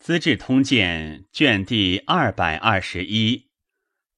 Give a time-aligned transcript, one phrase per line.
[0.00, 3.50] 资治通鉴》卷第二百二十一，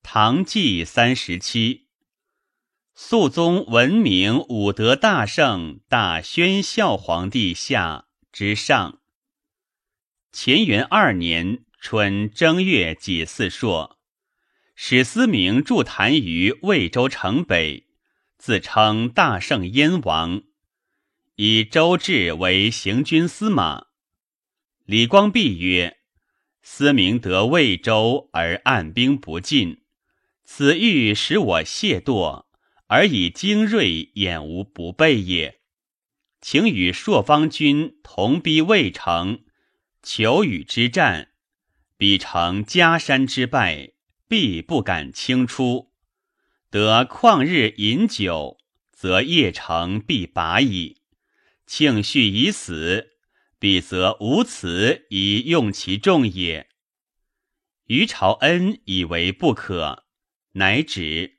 [0.01, 1.88] 唐纪三十七。
[2.95, 9.00] 肃宗闻明武德大圣大宣孝皇帝下之上。
[10.32, 13.99] 乾元二年春正月己巳朔，
[14.77, 17.89] 史思明驻坛于魏州城北，
[18.39, 20.45] 自称大圣燕王，
[21.35, 23.89] 以周至为行军司马。
[24.85, 25.99] 李光弼曰
[26.61, 29.82] ：“思明得魏州而按兵不进，
[30.45, 32.47] 此欲使我懈惰，
[32.89, 35.61] 而以精锐掩无不备也。
[36.41, 39.45] 请与朔方军同逼魏城，
[40.03, 41.28] 求与之战，
[41.97, 43.92] 彼成夹山之败，
[44.27, 45.92] 必不敢轻出。
[46.70, 48.59] 得旷日饮酒，
[48.91, 51.03] 则邺城必拔矣。
[51.67, 53.11] 庆绪已死。”
[53.62, 56.69] 彼则无辞以用其众也。
[57.84, 60.05] 于朝恩以为不可，
[60.55, 61.39] 乃止。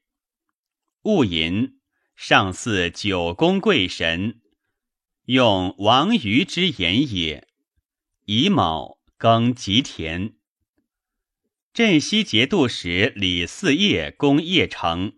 [1.01, 1.81] 戊寅，
[2.15, 4.39] 上祀九宫贵神，
[5.25, 7.45] 用王于之言也。
[8.23, 10.37] 乙卯，庚吉田。
[11.73, 15.17] 镇西节度使李嗣业攻邺城，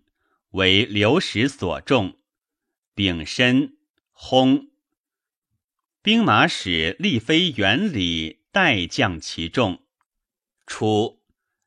[0.53, 2.17] 为刘石所中。
[2.95, 3.77] 丙申，
[4.15, 4.71] 薨。
[6.05, 9.81] 兵马使立飞元礼代将其众。
[10.67, 11.23] 初，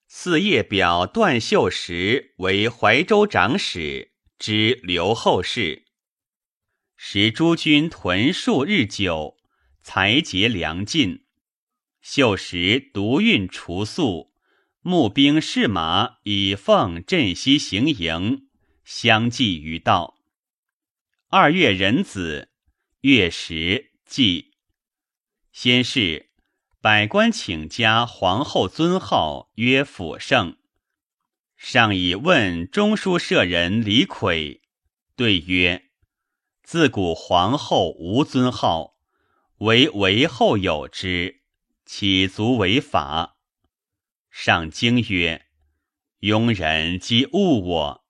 [0.06, 5.86] 四叶表段秀实为怀州长史，知刘后事。
[6.96, 9.36] 时诸军屯戍日久，
[9.82, 11.24] 财竭粮尽。
[12.00, 14.32] 秀实独运除粟，
[14.82, 18.46] 募兵士马以奉镇西行营，
[18.84, 20.16] 相继于道。
[21.26, 22.50] 二月壬子，
[23.00, 23.87] 月食。
[24.08, 24.54] 祭，
[25.52, 26.30] 先是
[26.80, 30.56] 百官请加皇后尊号曰辅圣。
[31.58, 34.62] 上以问中书舍人李逵，
[35.14, 35.90] 对曰
[36.64, 38.96] ：“自古皇后无尊号，
[39.58, 41.42] 唯为后有之，
[41.84, 43.36] 岂足为法？”
[44.30, 45.48] 上惊曰
[46.20, 48.04] ：“庸人即误我。”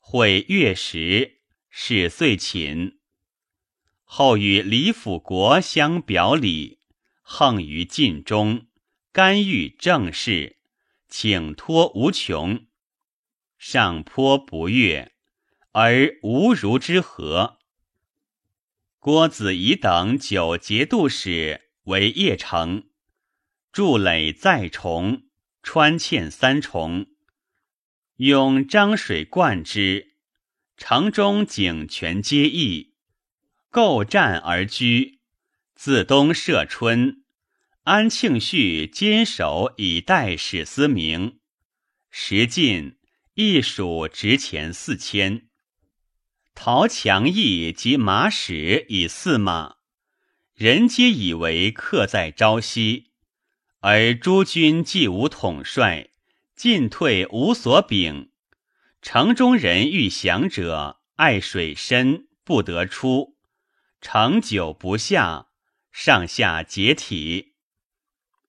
[0.00, 2.97] 会月时，是遂寝。
[4.10, 6.78] 后与李辅国相表里，
[7.20, 8.66] 横于晋中，
[9.12, 10.56] 干预政事，
[11.08, 12.66] 请托无穷。
[13.58, 15.12] 上颇不悦，
[15.72, 17.58] 而无如之何。
[18.98, 22.88] 郭子仪等九节度使为邺城，
[23.70, 25.24] 筑垒再重，
[25.62, 27.08] 穿堑三重，
[28.16, 30.16] 用漳水灌之，
[30.78, 32.94] 城中井泉皆溢。
[33.70, 35.20] 构战而居，
[35.74, 37.22] 自东涉春。
[37.84, 41.38] 安庆绪坚守以待史思明，
[42.10, 42.98] 时进，
[43.34, 45.48] 一蜀值钱四千。
[46.54, 49.76] 陶强义及马使以驷马，
[50.54, 53.12] 人皆以为客在朝夕，
[53.80, 56.10] 而诸军既无统帅，
[56.56, 58.30] 进退无所禀。
[59.00, 63.37] 城中人欲降者，爱水深，不得出。
[64.00, 65.48] 长久不下，
[65.90, 67.54] 上下解体。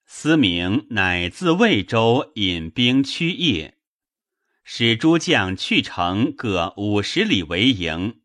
[0.05, 3.73] 思明乃自魏州引兵驱邺，
[4.63, 8.21] 使诸将去城各五十里为营，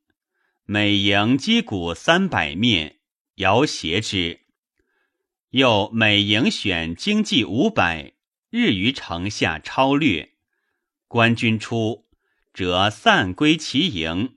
[0.65, 2.99] 每营击鼓三百面，
[3.37, 4.41] 摇挟之。
[5.51, 8.13] 又每营选精骑五百，
[8.51, 10.35] 日于城下超略。
[11.09, 12.07] 官军出，
[12.53, 14.37] 则散归其营。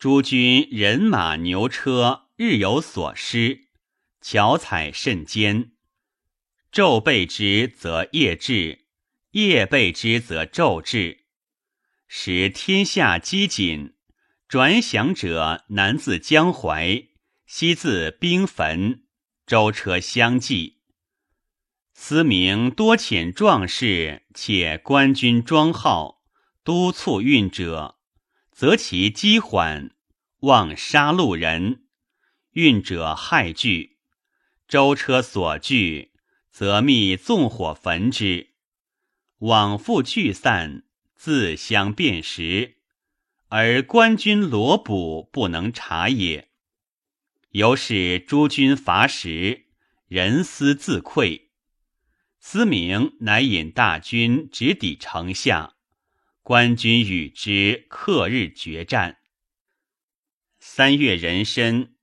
[0.00, 3.66] 诸军人马牛车日有所失，
[4.22, 5.72] 巧采甚坚。
[6.72, 8.86] 昼备之则夜至，
[9.32, 11.26] 夜备之则昼至，
[12.08, 13.92] 使天下饥馑。
[14.48, 17.08] 转饷者南自江淮，
[17.44, 19.02] 西自兵坟，
[19.44, 20.78] 舟车相继。
[21.92, 26.22] 思明多遣壮士，且官军装号，
[26.64, 27.98] 督促运者。
[28.52, 29.92] 则其饥缓，
[30.40, 31.82] 望杀戮人；
[32.52, 33.98] 运者害惧，
[34.66, 36.12] 舟车所惧，
[36.50, 38.54] 则密纵火焚之。
[39.40, 40.84] 往复聚散，
[41.14, 42.76] 自相辨识，
[43.48, 46.48] 而官军罗卜不能察也。
[47.50, 49.66] 由是诸军乏食，
[50.08, 51.48] 人思自溃。
[52.38, 55.74] 思明乃引大军直抵城下。
[56.42, 59.19] 官军与之克日决战。
[60.62, 61.94] 三月壬申，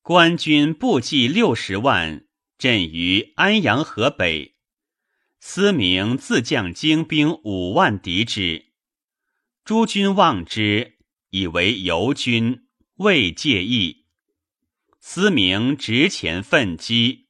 [0.00, 2.24] 官军步骑六十万，
[2.56, 4.54] 镇于安阳河北。
[5.40, 8.66] 司明自将精兵五万敌之，
[9.64, 10.98] 诸军望之，
[11.30, 12.68] 以为游军，
[12.98, 14.06] 未介意。
[15.00, 17.26] 司明直前奋击，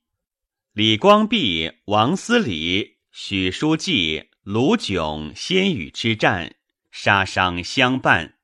[0.74, 6.56] 李光弼、王思礼、许书记、卢炯先与之战，
[6.92, 8.36] 杀伤相伴。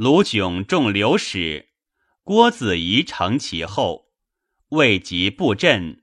[0.00, 1.68] 卢炯中流矢，
[2.24, 4.06] 郭子仪乘其后，
[4.70, 6.02] 未及布阵，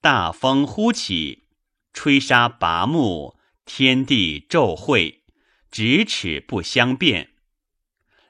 [0.00, 1.46] 大风忽起，
[1.92, 5.22] 吹沙拔木，天地骤会，
[5.70, 7.34] 咫尺不相辨。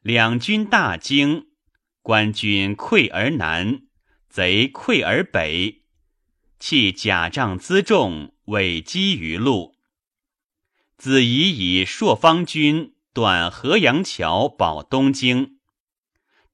[0.03, 1.47] 两军大惊，
[2.03, 3.85] 官军溃而南，
[4.29, 5.85] 贼溃而北，
[6.59, 9.77] 弃甲仗辎重，委击于路。
[10.99, 12.96] 子仪以朔方军。
[13.17, 15.57] 断河阳桥，保东京，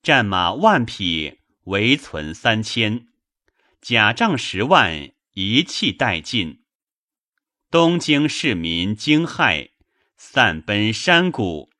[0.00, 3.09] 战马万匹，唯存三千，
[3.81, 6.62] 甲仗十万，一气殆尽。
[7.69, 9.70] 东京市民惊骇，
[10.17, 11.73] 散奔山谷。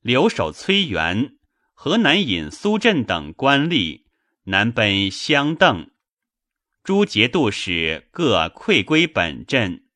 [0.00, 1.38] 留守崔元、
[1.72, 4.02] 河南尹苏振等官吏
[4.44, 5.90] 南奔相邓，
[6.84, 9.88] 诸节度使各溃归本镇，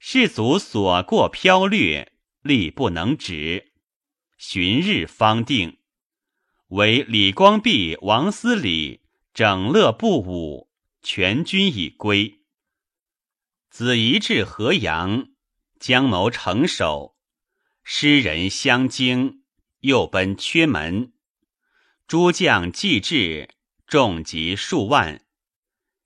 [0.00, 2.14] 士卒所过飘掠。
[2.42, 3.72] 力不能止，
[4.36, 5.78] 旬日方定。
[6.68, 9.00] 为李光弼、王思礼
[9.32, 10.70] 整乐不武，
[11.02, 12.42] 全军已归。
[13.70, 15.28] 子仪至河阳，
[15.80, 17.16] 将谋成守，
[17.84, 19.44] 诗人相惊，
[19.80, 21.12] 又奔缺门。
[22.06, 23.50] 诸将既至，
[23.86, 25.24] 众及数万，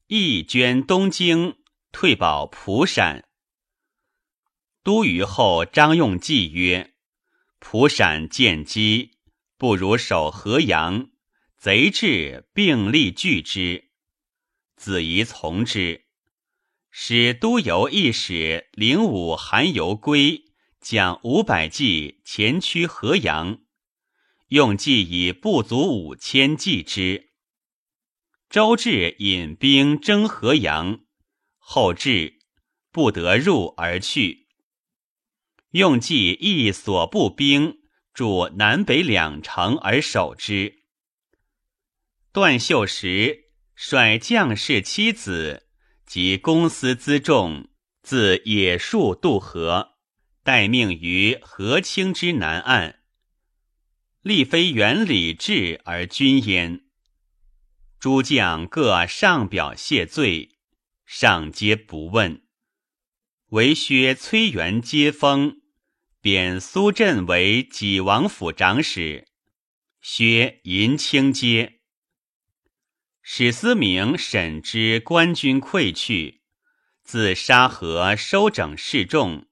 [0.09, 1.57] 亦捐东京，
[1.93, 3.29] 退保蒲陕。
[4.83, 6.95] 都虞后，张用计曰
[7.61, 9.19] ：“蒲陕见机，
[9.57, 11.11] 不如守河阳。
[11.57, 13.91] 贼至，并力拒之。”
[14.75, 16.07] 子仪从之，
[16.91, 20.47] 使都邮一使领武韩游归，
[20.81, 23.61] 将五百骑前驱河阳。
[24.49, 27.31] 用计以不足五千计之。
[28.51, 31.05] 周至引兵征河阳，
[31.59, 32.41] 后至，
[32.91, 34.42] 不得入而去。
[35.73, 37.79] 用计亦所部兵
[38.15, 40.83] 驻南北两城而守之。
[42.31, 45.67] 段秀实率将士妻子
[46.07, 47.71] 及公私辎重
[48.03, 49.95] 自野戍渡河，
[50.43, 53.01] 待命于河清之南岸。
[54.21, 56.83] 立非原礼制而君焉。
[57.99, 60.59] 诸将各上表谢罪，
[61.07, 62.43] 上皆不问。
[63.51, 65.62] 唯薛崔元接风。
[66.23, 69.27] 贬苏振为济王府长史，
[70.01, 71.81] 薛银青阶。
[73.23, 76.43] 史思明审知官军溃去，
[77.03, 79.49] 自沙河收整示众，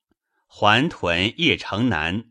[0.47, 2.27] 还屯邺城南。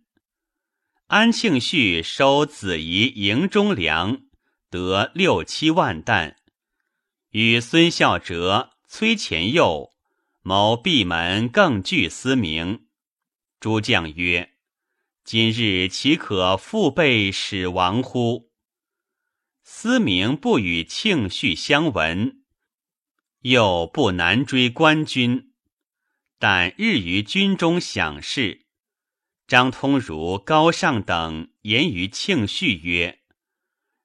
[1.08, 4.22] 安庆绪收子仪营中粮，
[4.70, 6.38] 得六七万担，
[7.32, 9.90] 与孙孝哲、崔乾佑
[10.42, 12.86] 谋闭门，更拒思明。
[13.60, 14.54] 诸将曰
[15.26, 18.52] ：“今日岂可复备使亡乎？”
[19.64, 22.44] 思明不与庆绪相闻，
[23.42, 25.54] 又不难追官军，
[26.38, 28.66] 但日于军中享事。
[29.46, 33.20] 张通儒、高尚等言于庆绪曰：“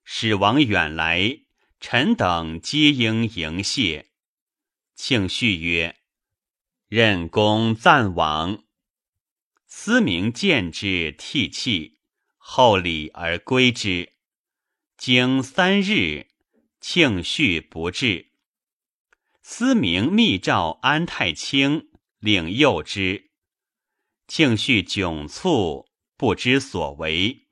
[0.03, 1.41] 使王远来，
[1.81, 4.11] 臣等皆应迎谢。”
[4.97, 5.97] 庆绪曰
[6.89, 8.64] ：“任公暂往。”
[9.77, 11.99] 思明见之，涕泣，
[12.39, 14.13] 后礼而归之。
[14.97, 16.29] 经三日，
[16.81, 18.31] 庆绪不至。
[19.43, 21.89] 思明密诏安太清，
[22.21, 23.33] 领诱之。
[24.29, 27.49] 庆绪窘促，不知所为，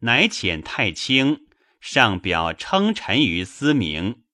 [0.00, 1.48] 乃遣太清
[1.80, 4.24] 上表称臣于思明，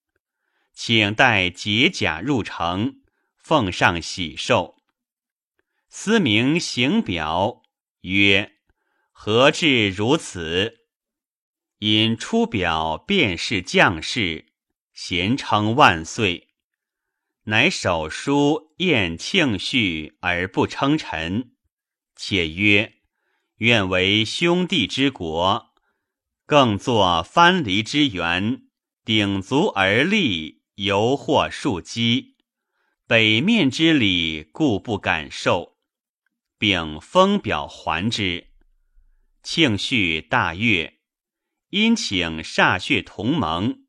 [0.73, 3.01] 请待解甲入城，
[3.37, 4.76] 奉上喜寿。
[5.99, 7.63] 思明行表
[8.01, 8.51] 曰
[9.11, 10.75] ：“何至如此？”
[11.79, 14.53] 因出表便是将士，
[14.93, 16.49] 咸称万岁。
[17.45, 21.55] 乃手书宴庆绪而不称臣，
[22.15, 22.93] 且曰
[23.57, 25.73] ：“愿为兄弟之国，
[26.45, 28.67] 更作藩篱之源，
[29.03, 32.37] 鼎足而立，犹或庶几。
[33.07, 35.75] 北面之礼，故不敢受。”
[36.57, 38.47] 并封表还之，
[39.43, 40.99] 庆绪大悦，
[41.69, 43.85] 因请歃血同盟，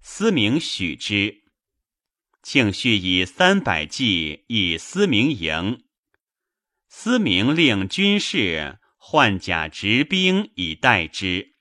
[0.00, 1.42] 思明许之。
[2.42, 5.84] 庆绪以三百骑以思明营，
[6.88, 11.54] 思明令军士换甲执兵以待之。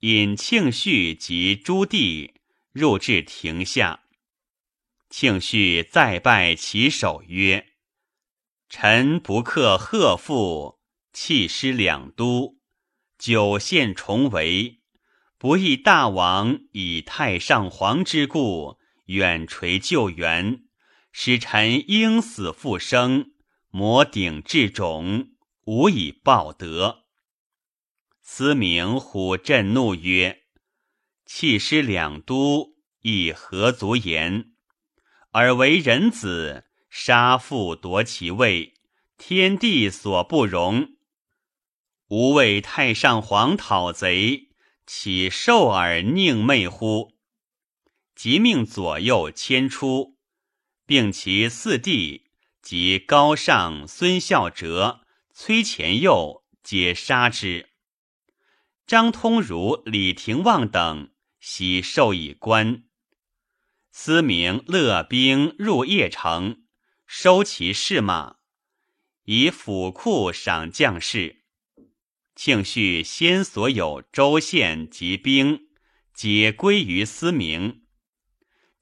[0.00, 2.32] 引庆绪及朱棣
[2.72, 4.04] 入至庭下，
[5.10, 7.71] 庆绪再拜其首曰
[8.74, 10.80] ：“臣不克贺父，
[11.12, 12.56] 弃师两都，
[13.18, 14.80] 九县重围，
[15.36, 18.78] 不义大王以太上皇之故。”
[19.12, 20.62] 远垂救援，
[21.12, 23.32] 使臣应死复生，
[23.68, 25.32] 摩顶至冢，
[25.66, 27.04] 无以报德。
[28.22, 30.44] 司明虎震怒曰
[31.26, 34.54] ：“弃师两都，亦何足言？
[35.32, 36.64] 尔为人子，
[36.94, 38.74] 杀父夺其位，
[39.16, 40.90] 天地所不容。
[42.08, 44.50] 吾为太上皇讨贼，
[44.86, 47.14] 岂受尔宁昧乎？”
[48.14, 50.18] 即命左右迁出，
[50.84, 52.26] 并其四弟
[52.60, 55.00] 及高尚孙孝哲、
[55.32, 57.70] 崔前佑皆杀之。
[58.86, 62.84] 张通儒、李廷旺等悉授以官。
[63.90, 66.61] 司明勒兵入邺城，
[67.14, 68.36] 收其士马，
[69.24, 71.44] 以府库赏将士。
[72.34, 75.68] 庆绪先所有州县及兵，
[76.14, 77.82] 皆归于司明。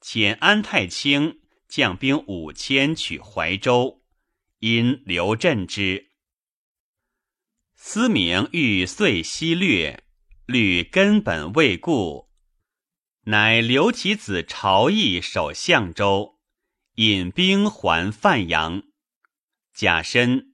[0.01, 4.01] 遣安太清将兵五千取怀州，
[4.59, 6.11] 因刘镇之。
[7.75, 10.05] 司明欲遂西略，
[10.45, 12.29] 虑根本未固，
[13.25, 16.39] 乃留其子朝义守相州，
[16.95, 18.83] 引兵还范阳。
[19.73, 20.53] 甲申，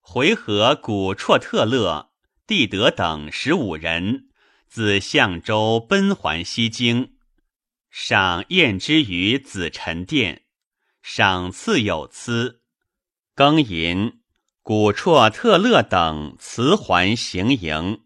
[0.00, 2.12] 回纥古绰特勒、
[2.46, 4.28] 地德等十五人
[4.68, 7.16] 自相州奔还西京。
[7.90, 10.44] 赏宴之于紫宸殿，
[11.02, 12.62] 赏赐有疵。
[13.34, 14.20] 庚寅，
[14.62, 18.04] 古绰特勒等辞还行营。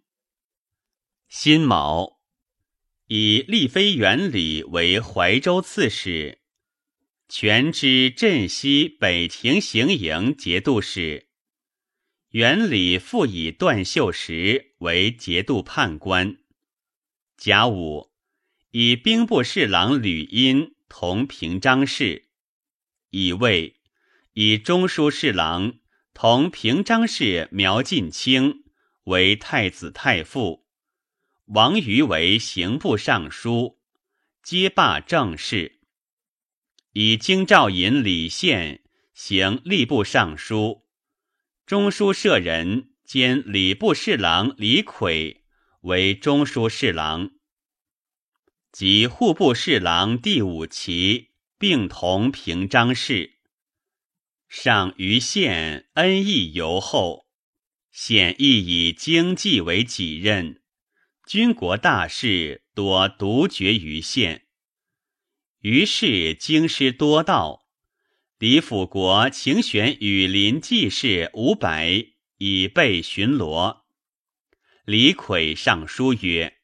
[1.29, 2.21] 辛卯，
[3.07, 6.40] 以立妃元礼为怀州刺史，
[7.33, 11.29] 权知镇西北庭行营节度使。
[12.31, 16.39] 元理复以段秀实为节度判官。
[17.37, 18.11] 甲午。
[18.73, 22.29] 以兵部侍郎吕殷同平章事，
[23.11, 23.75] 乙卫；
[24.33, 25.75] 以中书侍郎
[26.13, 28.65] 同平章事苗晋卿
[29.05, 30.67] 为太子太傅，
[31.47, 33.79] 王瑜为刑部尚书，
[34.43, 35.80] 皆罢政事。
[36.93, 38.83] 以京兆尹李宪
[39.15, 40.89] 行吏部尚书，
[41.65, 45.43] 中书舍人兼礼部侍郎李悧
[45.83, 47.31] 为中书侍郎。
[48.73, 53.35] 及户部侍郎第五旗并同平章事，
[54.49, 57.29] 上于县恩义尤厚，
[57.93, 60.61] 显亦以经济为己任，
[61.25, 64.49] 军国大事多独决于县。
[65.61, 67.67] 于是京师多道，
[68.39, 72.07] 李辅国请选羽林济士五百
[72.39, 73.83] 以备巡逻。
[74.87, 76.57] 李悧上书曰。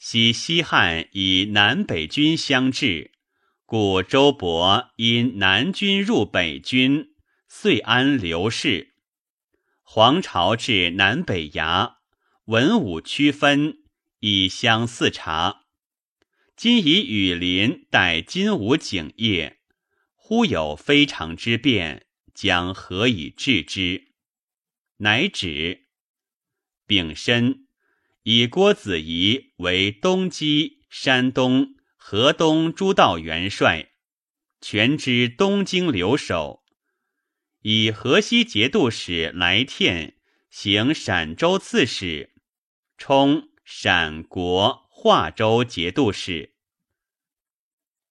[0.00, 3.12] 昔西汉以南北军相制，
[3.64, 7.10] 故周勃因南军入北军，
[7.48, 8.94] 遂安刘氏。
[9.82, 11.94] 黄巢至南北衙，
[12.46, 13.78] 文武区分，
[14.18, 15.66] 以相似察。
[16.58, 19.60] 今以羽林代金吾景业，
[20.16, 24.08] 忽有非常之变，将何以治之？
[24.96, 25.86] 乃止。
[26.84, 27.68] 丙申。
[28.24, 33.92] 以郭子仪为东击山东、河东诸道元帅，
[34.60, 36.64] 全知东京留守；
[37.62, 40.16] 以河西节度使来天
[40.50, 42.34] 行陕州刺史，
[42.96, 46.54] 充陕国华州节度使。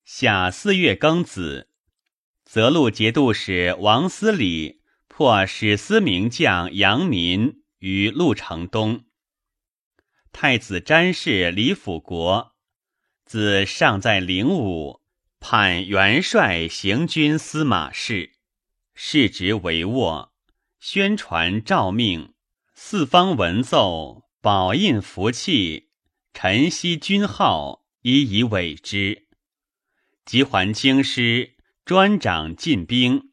[0.06, 1.67] 夏四月庚子，
[2.46, 4.79] 泽路节度使王思礼
[5.10, 9.03] 破史思名将杨民于潞城东。
[10.32, 12.56] 太子詹事李辅国，
[13.25, 15.01] 自尚在灵武，
[15.41, 18.32] 判元帅行军司马事，
[18.94, 20.29] 世职帷幄，
[20.79, 22.34] 宣传诏命，
[22.74, 25.87] 四方文奏，宝印符器，
[26.39, 29.25] 晨曦军号，一以委之。
[30.24, 33.32] 即还京师，专掌禁兵，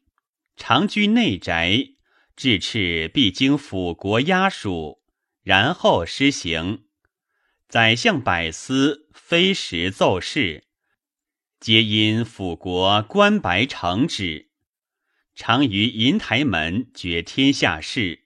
[0.55, 1.89] 常居内宅，
[2.35, 5.03] 至敕必经辅国押属，
[5.43, 6.85] 然后施行。
[7.69, 10.65] 宰相百司非时奏事，
[11.59, 14.49] 皆因辅国官白承旨，
[15.35, 18.25] 常于银台门决天下事，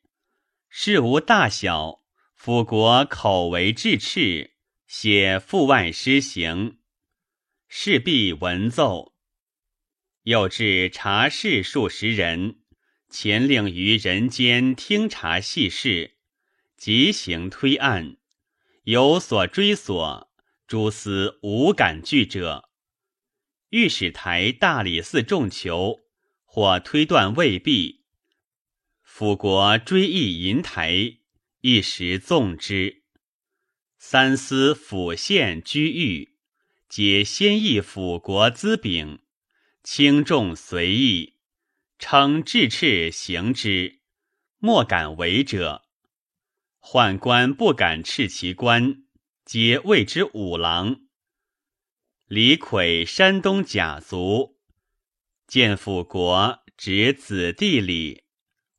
[0.70, 2.00] 事无大小，
[2.34, 4.52] 辅国口为制敕，
[4.90, 6.80] 写阜外施行，
[7.68, 9.14] 事必闻奏。
[10.24, 12.62] 又至察事数十人，
[13.08, 16.18] 前令于人间听察细事，
[16.76, 18.18] 即行推案，
[18.86, 20.32] 有所追索，
[20.66, 22.72] 诸司无敢拒者。
[23.70, 26.00] 御史台大理寺众求，
[26.46, 28.06] 或推断未必。
[29.04, 31.20] 辅国追忆银台，
[31.62, 32.99] 一时纵之。
[34.02, 36.30] 三司府县居狱，
[36.88, 39.20] 皆先议辅国资禀，
[39.84, 41.36] 轻重随意，
[42.00, 44.00] 称治敕行之，
[44.58, 45.84] 莫敢违者。
[46.80, 49.04] 宦官不敢斥其官，
[49.44, 51.02] 皆谓之五郎。
[52.26, 54.58] 李逵，山东甲族，
[55.46, 58.24] 见辅国，指子弟礼，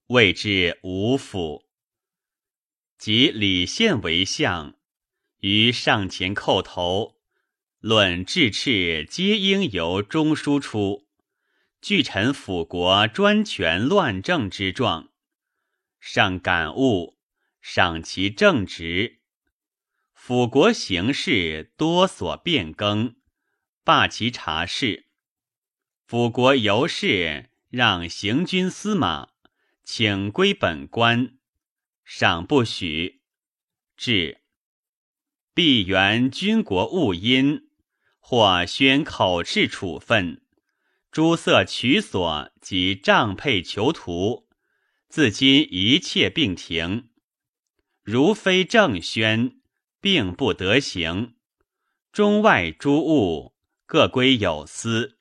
[0.06, 1.68] 谓之五府。
[2.96, 4.79] 即李宪为相，
[5.40, 7.16] 于上前叩头，
[7.78, 11.08] 论治敕，皆应由中书出。
[11.80, 15.12] 据臣辅国专权乱政之状，
[15.98, 17.18] 上感悟，
[17.62, 19.20] 赏其正直。
[20.12, 23.16] 辅国行事多所变更。
[23.82, 25.06] 罢其察事，
[26.04, 29.30] 辅国由是让行军司马，
[29.82, 31.38] 请归本官，
[32.04, 33.22] 赏不许。
[33.96, 34.39] 至，
[35.62, 37.68] 必原军国务因，
[38.18, 40.40] 或宣口斥处分，
[41.12, 44.48] 诸色取所及帐配囚徒，
[45.10, 47.10] 自今一切并停。
[48.02, 49.60] 如非正宣，
[50.00, 51.34] 并不得行。
[52.10, 53.54] 中外诸物。
[53.84, 55.18] 各归有司。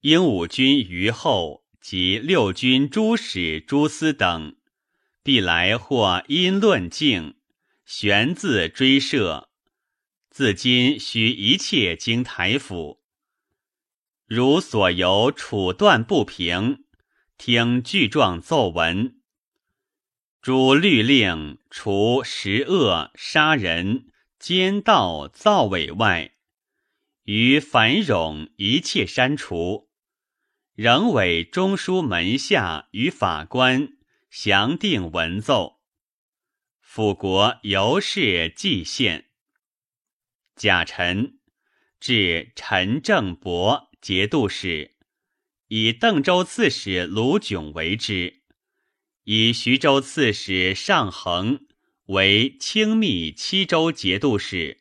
[0.00, 4.56] 英武军余后及六军诸使、诸司等，
[5.22, 7.36] 必来或因论境，
[7.84, 9.50] 玄自追射。
[10.30, 13.02] 自今须一切经台府。
[14.26, 16.84] 如所由处断不平，
[17.36, 19.20] 听具状奏闻。
[20.40, 26.32] 诸律令除十恶、杀人、奸盗、造伪外。
[27.24, 29.88] 于繁冗一切删除，
[30.74, 33.96] 仍委中书门下与法官
[34.30, 35.73] 详定文奏。
[36.94, 39.24] 辅国由是蓟县。
[40.54, 41.40] 贾臣
[41.98, 44.94] 至陈正伯节度使，
[45.66, 48.42] 以邓州刺史卢炯为之，
[49.24, 51.66] 以徐州刺史尚衡
[52.06, 54.80] 为清密七州节度使。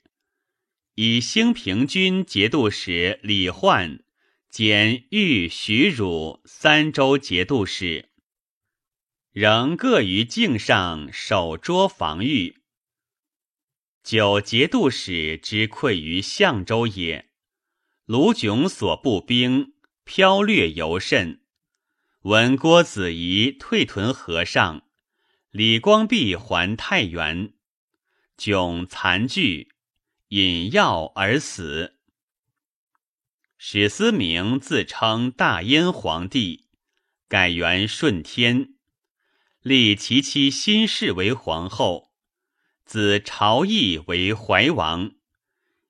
[0.94, 4.04] 以兴平军节度使李焕
[4.52, 8.12] 兼豫徐汝三州节度使，
[9.34, 12.62] 仍各于境上守捉防御。
[14.04, 17.32] 九节度使之溃于相州也。
[18.06, 21.42] 卢炯所部兵飘掠尤甚。
[22.22, 24.84] 闻郭子仪退屯河上，
[25.50, 27.54] 李光弼还太原，
[28.38, 29.70] 炯残惧。
[30.28, 31.96] 饮药而死。
[33.58, 36.68] 史思明自称大燕皇帝，
[37.28, 38.74] 改元顺天，
[39.64, 42.12] 立其妻辛氏为皇后，
[42.84, 45.14] 子朝义为怀王，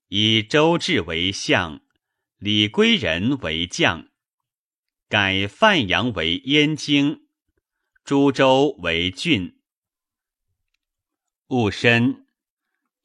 [0.09, 1.81] 以周至为相，
[2.37, 4.09] 李归仁为将，
[5.09, 7.23] 改范阳为燕京，
[8.05, 9.57] 株洲为郡。
[11.47, 12.27] 戊申。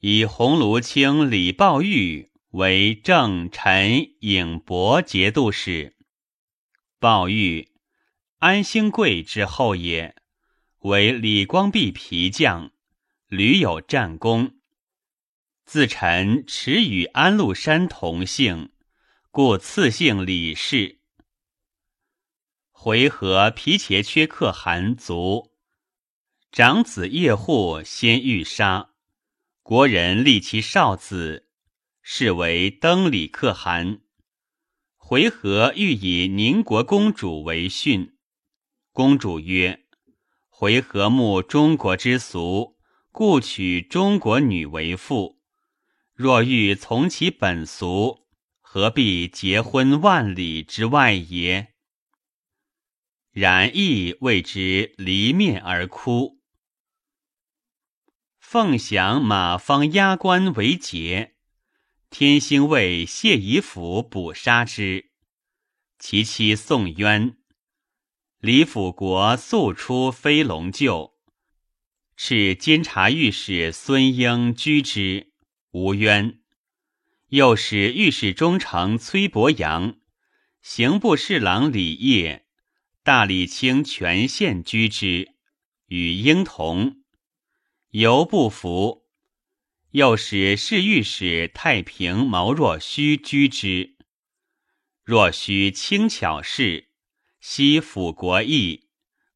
[0.00, 5.96] 以鸿胪卿李抱玉为正陈颖博节度使。
[7.00, 7.72] 抱玉，
[8.36, 10.14] 安兴贵之后也，
[10.82, 12.70] 为李光弼皮将，
[13.26, 14.60] 屡有战功。
[15.64, 18.70] 自陈持与安禄山同姓，
[19.32, 21.00] 故赐姓李氏。
[22.70, 25.50] 回纥皮茄缺可汗卒，
[26.52, 28.90] 长子叶护先欲杀。
[29.64, 31.48] 国人立其少子，
[32.02, 34.02] 是为登礼可汗。
[34.96, 38.16] 回纥欲以宁国公主为训。
[38.92, 39.84] 公主曰
[40.60, 42.76] ：“回纥慕中国之俗，
[43.12, 45.38] 故娶中国女为妇。
[46.14, 48.26] 若欲从其本俗，
[48.60, 51.74] 何必结婚万里之外也？”
[53.30, 56.40] 然亦为之离面而哭。
[58.40, 61.36] 凤翔马方押官为节，
[62.10, 65.12] 天兴为谢以府捕杀之。
[66.00, 67.37] 其妻宋渊，
[68.40, 71.14] 李辅国素出飞龙厩，
[72.16, 75.32] 敕监察御史孙英居之，
[75.72, 76.38] 无冤。
[77.30, 79.98] 又使御史中丞崔伯阳、
[80.62, 82.46] 刑部侍郎李业、
[83.02, 85.34] 大理卿全宪居之，
[85.86, 87.02] 与婴同，
[87.90, 89.08] 犹不服。
[89.90, 93.96] 又使侍御史太平毛若虚居之。
[95.02, 96.87] 若虚轻巧事，
[97.50, 98.90] 悉辅国义，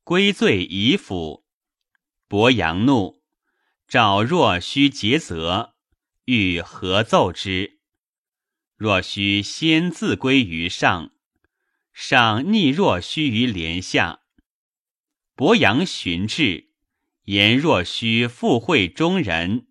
[0.05, 1.47] 归罪夷府。
[2.29, 3.23] 伯阳怒，
[3.89, 5.77] 召若虚诘责，
[6.27, 7.81] 欲合奏之。
[8.77, 11.15] 若虚先自归于上，
[11.95, 14.21] 上逆若虚于帘下。
[15.35, 16.69] 伯阳寻至，
[17.25, 19.69] 言若虚附会中人。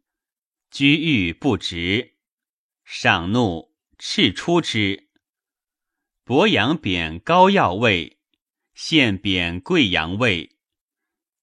[0.72, 2.16] 居欲不直，
[2.84, 5.10] 上怒，斥出之。
[6.24, 8.18] 伯阳贬高要位，
[8.84, 10.56] 现贬贵阳尉。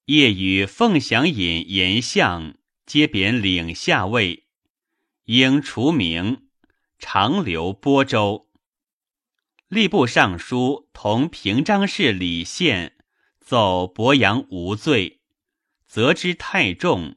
[0.07, 4.45] 夜与凤翔尹严相皆贬领下尉，
[5.23, 6.49] 应除名，
[6.97, 8.49] 长留播州。
[9.69, 12.97] 吏部尚书同平章事李宪
[13.39, 15.21] 奏伯阳无罪，
[15.87, 17.15] 责之太重。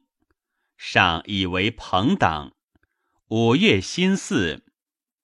[0.77, 2.55] 上以为朋党，
[3.27, 4.63] 五月辛巳，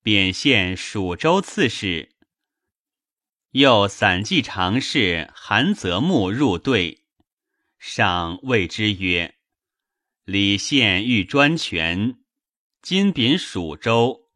[0.03, 2.17] 贬县蜀州刺史。
[3.53, 7.05] 又散骑常侍韩泽木入队，
[7.79, 9.37] 上谓之曰
[10.27, 12.19] ：“李宪欲专权，
[12.83, 14.29] 今贬蜀州，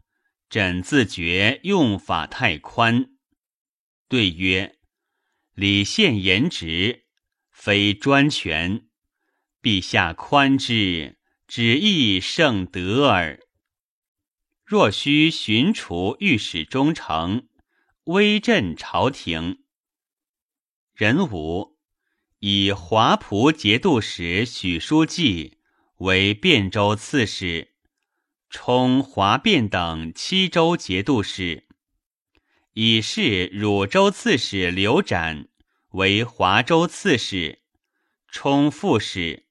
[0.48, 3.10] 朕自觉用法太宽。”
[4.08, 4.78] 对曰
[5.54, 7.04] ：“李宪言直，
[7.50, 8.86] 非专权。”
[9.60, 13.38] 陛下宽之，只意圣德耳。
[14.64, 17.46] 若须寻除御史中丞，
[18.06, 19.62] 威震朝廷。
[20.92, 21.78] 人武
[22.40, 25.58] 以华仆节度使许书记
[25.98, 27.74] 为汴州刺史，
[28.50, 31.68] 充华汴等七州节度使。
[32.72, 35.46] 以是汝州刺史刘展
[35.90, 37.62] 为华州刺史，
[38.26, 39.46] 充副使。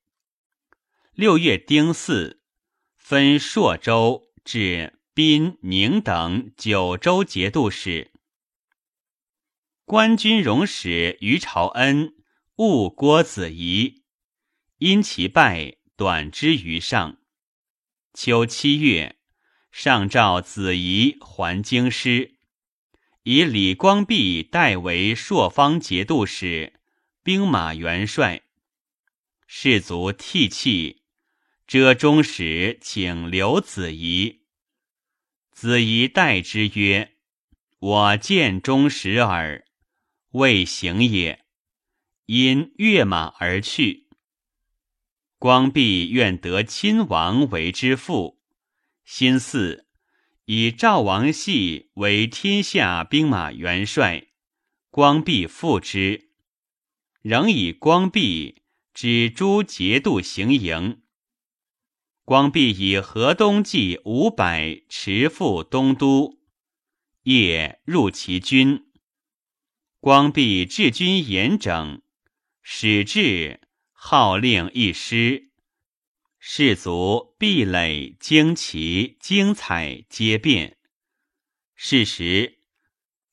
[1.14, 2.42] 六月丁巳，
[2.98, 8.11] 分朔州至滨、宁等九州节度使。
[9.92, 12.14] 官军容使于朝恩
[12.60, 14.04] 误郭子仪，
[14.78, 17.18] 因其败，短之于上。
[18.14, 19.18] 秋七月，
[19.70, 22.36] 上诏子仪还京师，
[23.24, 26.80] 以李光弼代为朔方节度使、
[27.22, 28.44] 兵马元帅。
[29.46, 31.02] 士卒涕泣。
[31.68, 34.44] 遮中使请留子仪，
[35.52, 37.18] 子仪代之曰
[37.80, 39.66] ：“我见中使耳，
[40.32, 41.46] 未行也。”
[42.28, 44.08] 因跃马而去。
[45.38, 48.40] 光弼愿得亲王为之父，
[49.04, 49.86] 心巳，
[50.46, 54.28] 以赵王系为天下兵马元帅，
[54.90, 56.30] 光弼复之，
[57.22, 58.62] 仍以光弼
[58.94, 61.02] 指诸节度行营。
[62.24, 66.40] 光弼以河东计五百持赴东都，
[67.24, 68.91] 夜入其军。
[70.02, 72.02] 光弼治军严整，
[72.64, 73.62] 使至
[73.92, 75.52] 号令一师，
[76.40, 80.80] 士卒壁垒旌旗精彩皆变。
[81.76, 82.58] 是时，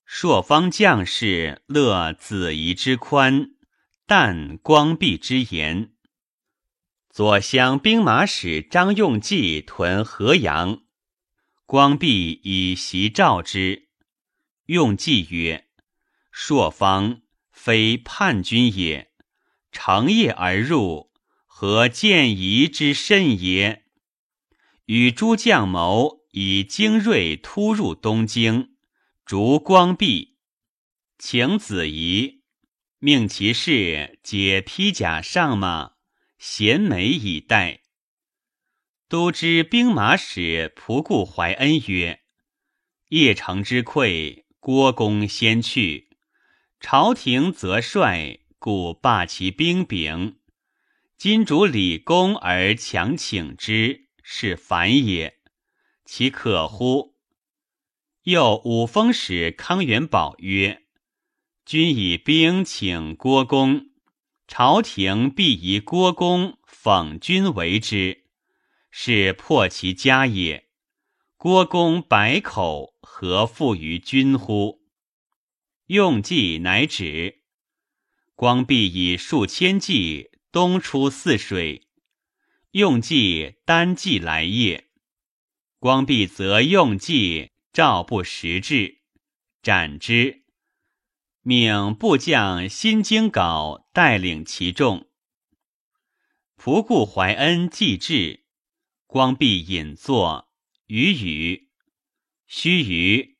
[0.04, 3.52] 朔方将士乐子仪之宽，
[4.04, 5.94] 但光弼之严。
[7.08, 10.82] 左乡兵马使张用济屯河阳，
[11.64, 13.88] 光弼以袭召之。
[14.66, 15.66] 用计曰
[16.40, 19.10] ：“朔方非叛军也，
[19.72, 21.10] 乘夜而入，
[21.46, 23.84] 何见疑之甚也？”
[24.86, 28.76] 与诸将谋，以精锐突入东京，
[29.26, 30.36] 逐光弼，
[31.18, 32.44] 请子仪，
[33.00, 35.94] 命其士解披甲上马。
[36.38, 37.82] 衔枚以待。
[39.08, 42.20] 都知兵马使仆固怀恩曰
[43.10, 46.07] ：“邺城之溃，郭公先去，
[46.80, 50.38] 朝廷则率，故罢其兵柄。
[51.16, 55.38] 今主李公而强请之，是反也，
[56.04, 57.16] 其可乎？”
[58.22, 60.82] 又五封使康元宝曰
[61.66, 63.86] ：“君以兵请郭公。”
[64.46, 68.24] 朝廷必以郭公讽君为之，
[68.90, 70.68] 是破其家也。
[71.36, 74.77] 郭公百口，何负于君乎？
[75.88, 77.40] 用计乃止。
[78.34, 81.88] 光弼以数千骑东出泗水，
[82.72, 84.90] 用计单计来也。
[85.78, 88.98] 光弼则用计召不识至，
[89.62, 90.44] 斩之。
[91.40, 95.08] 命部将辛京镐带领其众。
[96.58, 98.44] 仆固怀恩既至，
[99.06, 100.50] 光弼引坐，
[100.88, 101.70] 语语。
[102.46, 103.36] 须臾，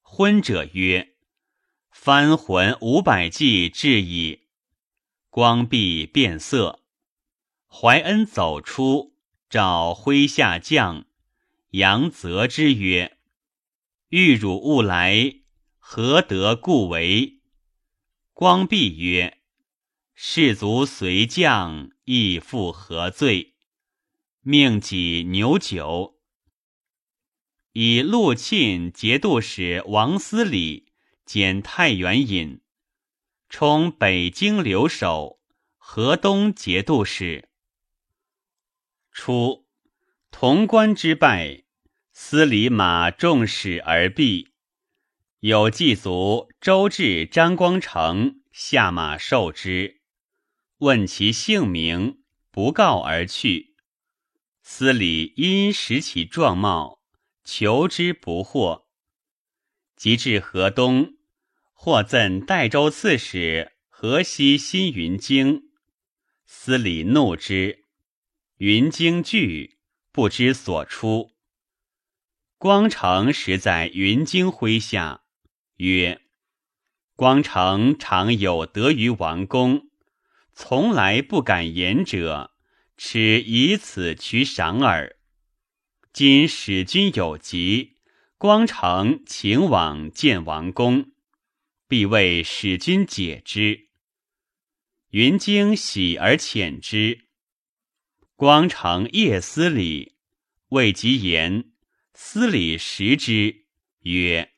[0.00, 1.11] 昏者曰
[2.04, 4.48] ：“翻魂五百骑至矣。”
[5.30, 6.80] 光弼变色，
[7.68, 9.14] 怀恩走出，
[9.48, 11.06] 召麾下将
[11.70, 13.18] 杨泽之曰
[14.10, 15.42] ：“欲汝勿来，
[15.78, 17.40] 何得故为？”
[18.34, 19.38] 光弼曰
[20.12, 23.54] ：“士卒随将，亦复何罪？”
[24.42, 26.18] 命己牛酒，
[27.74, 30.91] 以陆沁节度使王思礼
[31.32, 32.60] 兼太原尹。
[33.48, 35.40] 充北京留守，
[35.78, 37.48] 河东节度使。
[39.10, 39.66] 初，
[40.30, 41.64] 潼关之败，
[42.12, 44.50] 司礼马众矢而毙。
[45.40, 50.02] 有祭卒周至张光成下马受之，
[50.80, 53.74] 问其姓名，不告而去。
[54.62, 57.00] 司礼因识其状貌，
[57.42, 58.86] 求之不获。
[59.96, 61.14] 及至河东。
[61.84, 65.62] 或赠代州刺史河西新云京，
[66.46, 67.86] 司礼怒之，
[68.58, 69.78] 云京惧，
[70.12, 71.32] 不知所出。
[72.56, 75.24] 光成实在云京麾下，
[75.78, 76.20] 曰
[77.18, 79.88] ：“光成常有德于王公，
[80.52, 82.52] 从来不敢言者，
[82.96, 85.16] 耻以此取赏耳。
[86.12, 87.96] 今使君有疾，
[88.38, 91.10] 光成请往见王公。”
[91.92, 93.90] 必为使君解之。
[95.10, 97.26] 云经喜而遣之。
[98.34, 100.14] 光成夜思礼，
[100.70, 101.70] 未及言，
[102.14, 103.66] 思礼食之，
[104.04, 104.52] 曰：“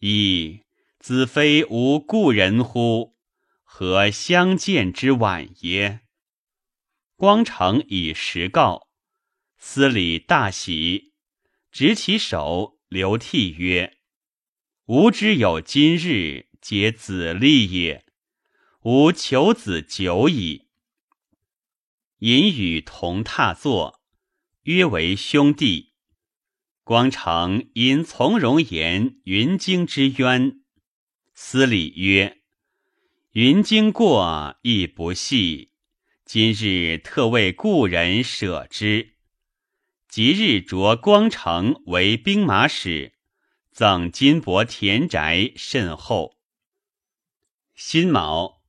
[0.00, 0.62] 噫！
[0.98, 3.14] 子非无故人乎？
[3.62, 6.00] 何相见之晚耶？”
[7.14, 8.88] 光成以实告，
[9.58, 11.12] 思礼大喜，
[11.70, 13.98] 执其手，流涕曰
[14.88, 18.04] ：“吾之有今日。”皆子立也，
[18.82, 20.68] 吾求子久矣。
[22.18, 24.02] 隐与同榻坐，
[24.64, 25.94] 约为兄弟。
[26.84, 30.60] 光成因从容言云经之冤，
[31.32, 32.42] 司礼曰
[33.32, 35.70] ：“云经过亦不细，
[36.26, 39.16] 今日特为故人舍之。
[40.08, 43.14] 即日着光成为兵马使，
[43.70, 46.36] 赠金帛田宅甚厚。”
[47.82, 48.60] 辛卯，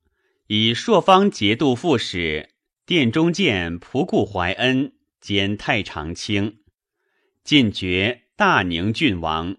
[0.48, 2.54] 以朔方节度副使、
[2.86, 6.64] 殿中监仆固怀恩兼太常卿，
[7.44, 9.58] 进爵大宁郡王。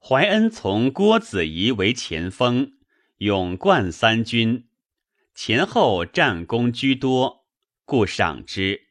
[0.00, 2.72] 怀恩从郭子仪为前锋，
[3.18, 4.66] 勇冠三军，
[5.32, 7.46] 前后战功居多，
[7.84, 8.88] 故赏之。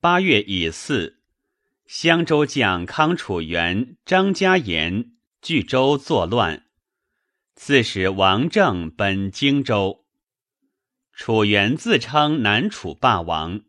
[0.00, 1.18] 八月乙巳，
[1.86, 6.63] 襄州将康楚元、张家言据州作乱。
[7.56, 10.04] 刺史王政本荆州，
[11.12, 13.62] 楚元自称南楚霸王。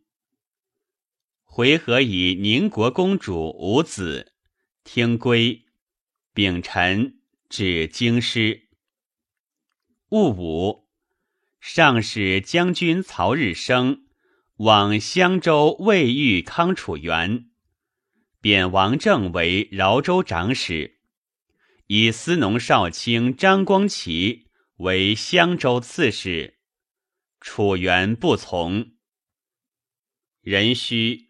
[1.43, 4.33] 回纥以宁国公主无子，
[4.83, 5.65] 听归，
[6.33, 8.69] 秉臣至京师。
[10.09, 10.89] 戊午，
[11.59, 14.07] 上使将军曹日升
[14.57, 17.51] 往襄州未遇康楚元，
[18.41, 20.94] 贬王政为饶州长史。
[21.87, 26.57] 以司农少卿张光启为襄州刺史，
[27.39, 28.93] 楚元不从。
[30.41, 31.27] 壬戌，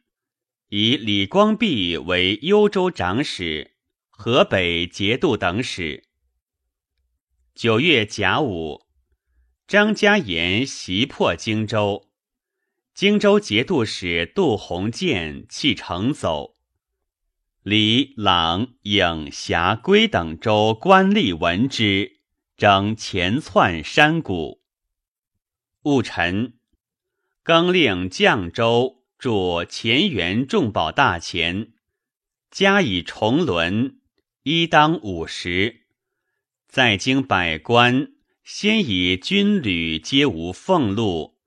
[0.69, 3.75] 以李光弼为幽州长史、
[4.07, 6.05] 河北节度等使。
[7.53, 8.87] 九月甲午，
[9.67, 12.09] 张家言袭破荆州，
[12.93, 16.54] 荆州节度使杜鸿渐弃城走。
[17.65, 22.19] 李朗、颍、峡、归等州官吏闻之，
[22.55, 24.61] 争前窜山谷。
[25.81, 26.59] 戊辰，
[27.41, 31.71] 更令绛州驻前元重宝大钱，
[32.51, 33.99] 加以重轮，
[34.43, 35.87] 一当五十。
[36.67, 38.11] 在京百官，
[38.43, 41.39] 先以军旅皆无俸禄，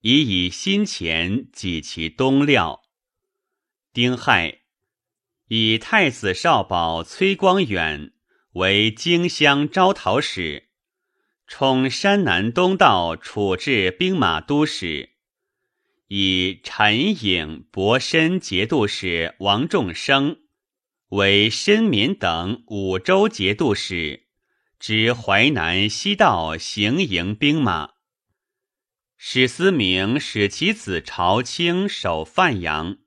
[0.00, 2.80] 以以新钱给其东料。
[3.92, 4.60] 丁亥。
[5.48, 8.12] 以太子少保崔光远
[8.52, 10.68] 为荆襄招讨使，
[11.46, 15.10] 充山南东道处置兵马都使。
[16.08, 20.38] 以陈颖、博深节度使王仲生
[21.10, 24.26] 为申民等五州节度使，
[24.78, 27.90] 知淮南西道行营兵马。
[29.16, 32.98] 史思明使其子朝清守范阳，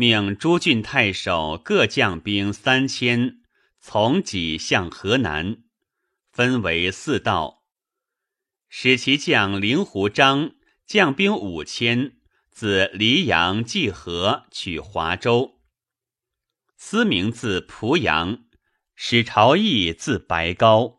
[0.00, 3.42] 命诸郡太守各将兵三千，
[3.78, 5.64] 从己向河南，
[6.32, 7.64] 分为四道，
[8.70, 10.52] 使其将灵狐章。
[10.86, 12.16] 将兵五千，
[12.50, 15.60] 自黎阳济河取华州。
[16.78, 18.44] 思明自濮阳，
[18.94, 20.96] 使朝义自白高，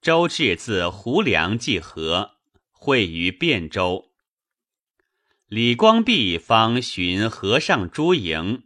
[0.00, 2.36] 周至自胡梁济河，
[2.70, 4.07] 会于汴州。
[5.48, 8.64] 李光弼方寻河上诸营，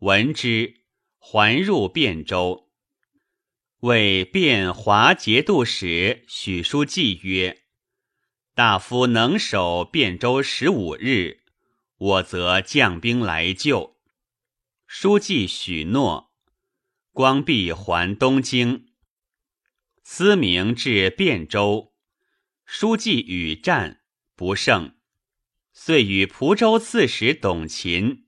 [0.00, 0.82] 闻之，
[1.16, 2.68] 还入汴州，
[3.78, 7.62] 为汴华节度使许书记曰。
[8.54, 11.40] 大夫能守汴州十五日，
[11.96, 13.96] 我则将兵来救。
[14.86, 16.34] 书记许诺。
[17.12, 18.88] 光弼还东京。
[20.02, 21.94] 思明至汴州，
[22.66, 24.02] 书记与战
[24.36, 24.94] 不胜，
[25.82, 28.26] 遂与蒲州刺史董勤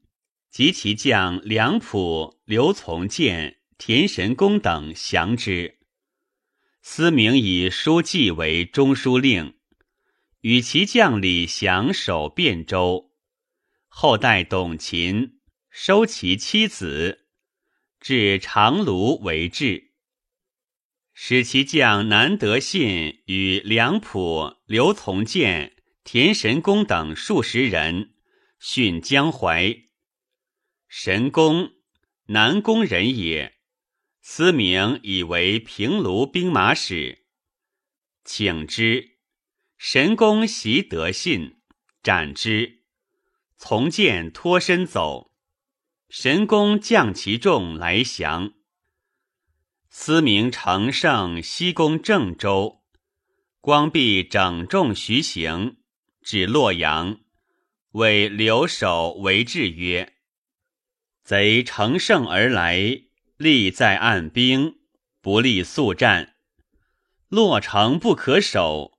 [0.48, 5.78] 及其将梁普、刘从谏、田神公等降之。
[6.80, 9.52] 思明以书记为中书令。
[10.40, 13.10] 与其将李祥守汴州，
[13.86, 15.38] 后代董勤
[15.68, 17.26] 收其妻子，
[18.00, 19.92] 至长芦为质，
[21.12, 28.14] 使其将南德信与梁普、刘从谏、田神公等数十人
[28.60, 29.84] 殉江淮。
[30.88, 31.72] 神公
[32.26, 33.58] 南宫人也，
[34.20, 37.24] 思明以为平卢兵马使，
[38.24, 39.18] 请之。
[39.78, 41.60] 神功袭德信，
[42.02, 42.82] 斩之。
[43.56, 45.32] 从剑脱身走。
[46.08, 48.52] 神功降其众来降。
[49.88, 52.82] 思明乘胜西攻郑州，
[53.60, 55.78] 光弼整众徐行，
[56.22, 57.20] 至洛阳，
[57.92, 60.14] 为留守为质曰
[61.24, 63.02] ：“贼乘胜而来，
[63.36, 64.76] 利在岸兵，
[65.20, 66.36] 不利速战。
[67.28, 68.98] 洛城不可守。”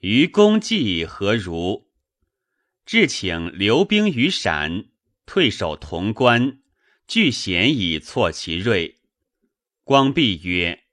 [0.00, 1.90] 于公计何如？
[2.86, 4.86] 至请留兵于陕，
[5.26, 6.60] 退守潼关，
[7.06, 9.00] 据险以挫其锐。
[9.84, 10.84] 光弼曰：“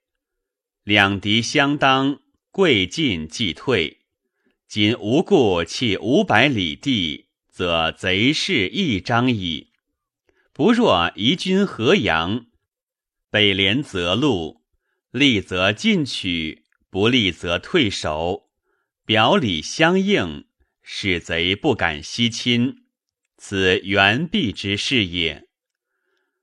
[0.84, 3.97] 两敌相当，贵进即退。
[4.68, 9.72] 今无故弃五百里地，则贼势亦张矣。
[10.52, 12.44] 不若移军河阳，
[13.30, 14.60] 北连泽路，
[15.10, 18.50] 利则进取，不利则退守。”
[19.06, 20.44] 表里相应，
[20.82, 22.82] 使贼不敢西侵，
[23.38, 25.48] 此原必之事也。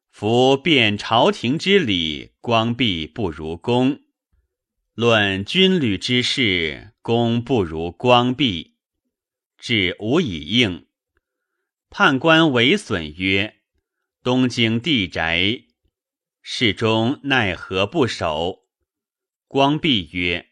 [0.10, 4.00] 夫辨朝廷之礼，光弼不如公；
[4.96, 8.78] 论军旅之事，公不如光弼。
[9.60, 10.88] 至无以应。
[11.92, 13.58] 判官为损曰
[14.24, 15.66] ：“东京地宅，
[16.42, 18.66] 侍中奈何不守？”
[19.48, 20.48] 光弼曰：“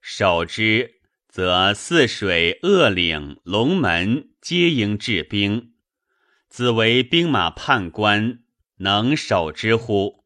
[0.00, 5.74] 守之。”则泗水、鄂岭、龙门皆应治兵，
[6.48, 8.44] 子为兵马判官，
[8.76, 10.24] 能守之乎？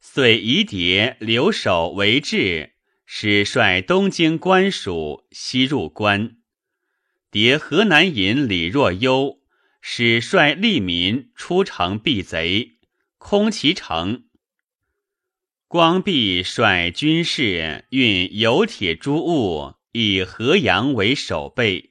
[0.00, 2.76] 遂移迭留守为质，
[3.12, 6.36] 使率东京官署西入关；
[7.32, 9.40] 迭河南尹李若幽，
[9.80, 12.78] 使率吏民出城避贼，
[13.18, 14.26] 空其城。
[15.66, 19.74] 光弼率军士运油铁诸物。
[19.90, 21.90] 以河阳为守备，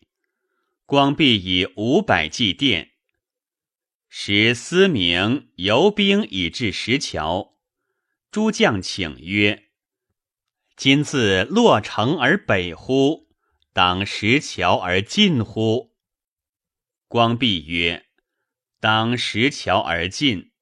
[0.86, 2.92] 光弼以五百骑殿。
[4.08, 7.58] 使思明游兵以至石桥，
[8.32, 9.65] 诸将请曰
[10.80, 13.27] ：“今自洛城而北乎？
[13.73, 15.94] 当石桥而进乎？”
[17.10, 18.06] 光弼曰
[18.80, 20.54] ：“当石桥而进。”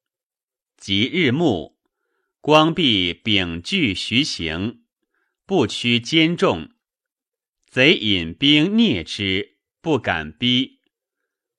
[0.75, 1.77] 即日暮，
[2.41, 4.81] 光弼秉具徐行，
[5.45, 6.71] 不屈坚重。
[7.69, 10.81] 贼引兵啮之，不敢逼。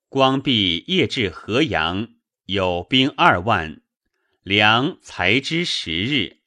[0.09, 2.09] 光弼夜至河阳，
[2.43, 3.81] 有兵二万，
[4.43, 6.38] 粮才之十日。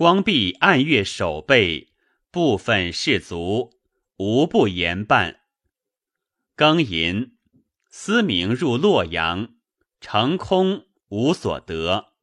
[0.00, 1.92] 光弼按月守备，
[2.30, 3.74] 部分士卒
[4.16, 5.40] 无不严办。
[6.56, 7.32] 庚寅，
[7.90, 9.56] 思明入洛阳，
[10.00, 12.14] 城空无所得。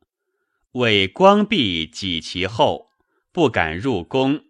[0.72, 2.90] 为光弼己其后，
[3.32, 4.46] 不敢入宫，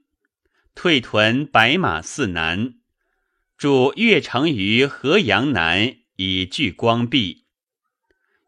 [0.73, 2.75] 退屯白马寺南，
[3.57, 7.43] 驻越城于河阳南，以拒光弼。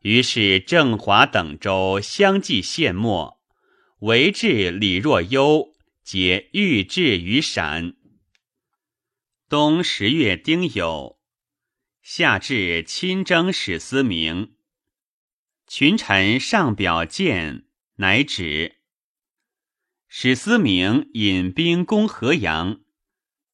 [0.04, 3.39] 于是郑华等州相继陷没，
[4.00, 5.74] 为至李若幽，
[6.04, 7.96] 皆欲至于陕。
[9.50, 11.18] 冬十月丁酉，
[12.02, 14.56] 夏至亲征史思明。
[15.68, 18.78] 群臣上表谏，乃止。
[20.08, 22.80] 史思明引兵攻河阳，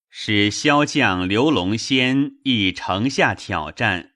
[0.09, 4.13] 使骁将刘龙先诣城下挑战。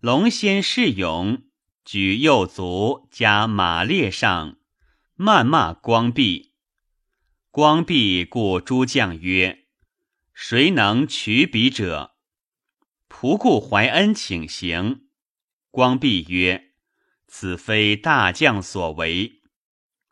[0.00, 1.42] 龙先士勇，
[1.84, 4.56] 举右足加马列上，
[5.16, 6.52] 谩骂光弼。
[7.50, 9.64] 光弼故诸将曰。
[10.34, 12.16] 谁能取彼者？
[13.08, 15.08] 仆固怀恩请行。
[15.70, 16.74] 光弼曰
[17.26, 19.40] ：“此非大将所为。”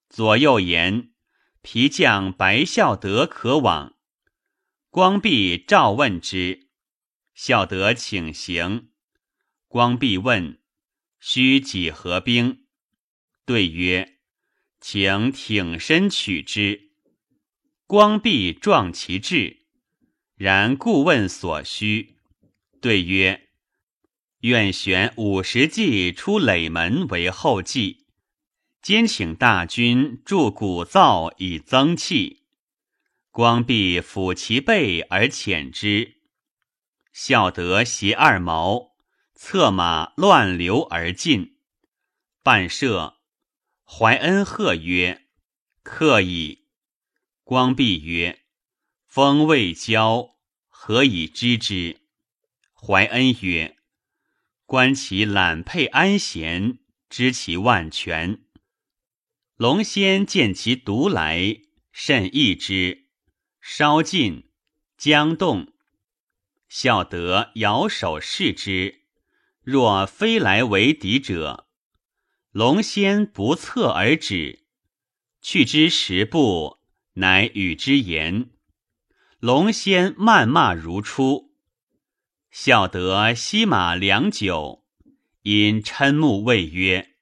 [0.09, 1.12] 左右言
[1.61, 3.96] ：“皮将白孝德可往。”
[4.88, 6.70] 光弼召问之，
[7.34, 8.88] 孝德请行。
[9.68, 10.62] 光弼问
[11.20, 12.64] ：“须几何兵？”
[13.44, 14.13] 对曰
[14.87, 16.91] ：“请挺身取之。”
[17.89, 19.64] 光弼壮其志。
[20.37, 22.16] 然故问所需，
[22.82, 23.49] 对曰
[24.45, 28.05] ：“愿选五十骑出垒门为后继，
[28.82, 32.43] 兼请大军筑鼓噪以增气。”
[33.32, 36.16] 光弼抚其背而遣之。
[37.14, 38.91] 孝德携二矛，
[39.35, 41.57] 策马乱流而进。
[42.43, 43.14] 半射，
[43.85, 45.26] 怀恩贺曰
[45.82, 46.66] ：“客矣。”
[47.45, 48.41] 光弼曰。
[49.07, 50.35] 风未交，
[50.68, 52.01] 何以知之？
[52.74, 53.76] 怀恩曰
[54.66, 58.43] ：“观其揽佩安闲，知其万全。”
[59.55, 61.61] 龙仙见其独来，
[61.93, 63.07] 甚异之。
[63.61, 64.51] 稍近，
[64.99, 65.72] 将动。
[66.68, 69.05] 孝德摇手视之，
[69.62, 71.68] 若非来为敌者。
[72.55, 74.64] 龙仙不测而止，
[75.40, 76.78] 去之十步，
[77.14, 78.48] 乃与之言。
[79.40, 81.52] 龙仙谩骂如初，
[82.52, 84.84] 孝德息马良久，
[85.42, 87.16] 因嗔目谓曰：“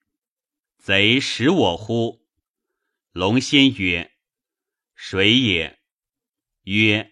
[0.77, 2.27] 贼使我乎？”
[3.13, 4.13] 龙仙曰
[4.95, 5.79] ：“谁也？”
[6.65, 7.11] 曰：“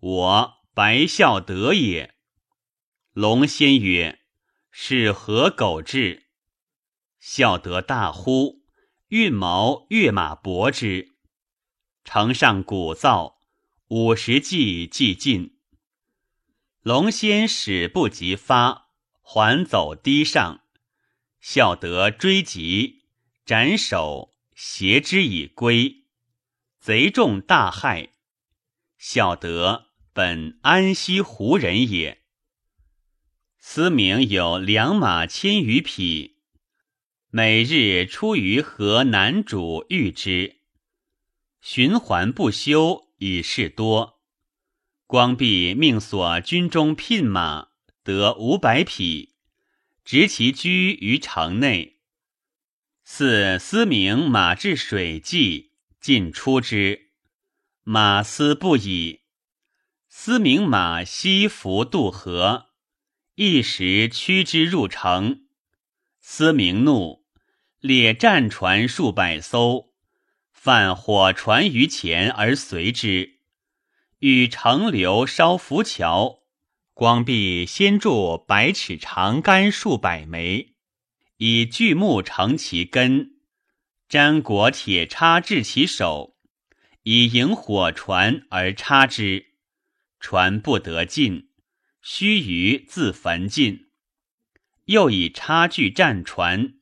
[0.00, 2.14] 我白孝德也。”
[3.14, 4.20] 龙仙曰
[4.70, 6.23] ：“是何狗志？”
[7.26, 8.60] 孝德大呼，
[9.08, 11.16] 运矛跃马搏之，
[12.04, 13.36] 城上鼓噪。
[13.88, 15.56] 五十骑既尽，
[16.82, 18.90] 龙仙使不及发，
[19.22, 20.64] 还走堤上。
[21.40, 23.06] 孝德追及，
[23.46, 26.04] 斩首，挟之以归。
[26.78, 28.10] 贼众大骇。
[28.98, 32.22] 孝德本安西胡人也。
[33.58, 36.33] 思明有良马千余匹，
[37.36, 40.58] 每日出于河南渚遇之，
[41.60, 43.08] 循环不休。
[43.18, 44.20] 以事多，
[45.04, 47.70] 光弼命所军中聘马，
[48.04, 49.34] 得五百匹，
[50.04, 51.98] 执其居于城内。
[53.02, 57.10] 四思明马至水际，尽出之，
[57.82, 59.22] 马思不已。
[60.08, 62.66] 思明马西伏渡河，
[63.34, 65.48] 一时驱之入城。
[66.20, 67.23] 思明怒，
[67.86, 69.92] 列战船数百艘。
[70.50, 73.40] 犯火船于前而随之，
[74.20, 76.44] 与乘流烧浮桥。
[76.94, 80.76] 光弼先筑百尺长杆数百枚，
[81.36, 83.32] 以巨木成其根，
[84.08, 86.38] 粘裹铁叉至其首，
[87.02, 89.48] 以迎火船而插之。
[90.18, 91.50] 船不得进，
[92.00, 93.90] 须臾自焚尽。
[94.86, 96.76] 又以叉具战船，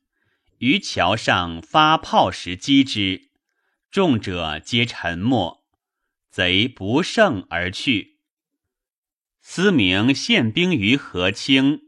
[0.63, 3.31] 于桥上发炮时击之。
[3.91, 5.65] 众者皆沉默，
[6.29, 8.19] 贼不胜而去。
[9.41, 11.81] 思明献兵于河清，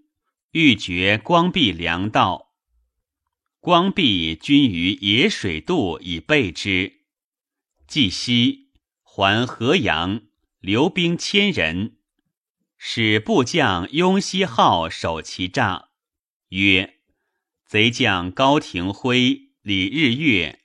[0.52, 2.54] 欲绝光弼粮道。
[3.62, 7.06] 光弼军于野水渡以备之。
[7.88, 8.72] 既西
[9.02, 10.24] 还河阳，
[10.60, 11.96] 留兵千人，
[12.78, 15.86] 使部将雍西号守其栅，
[16.50, 16.95] 曰
[17.66, 20.62] ：“贼将高廷辉、李日月。”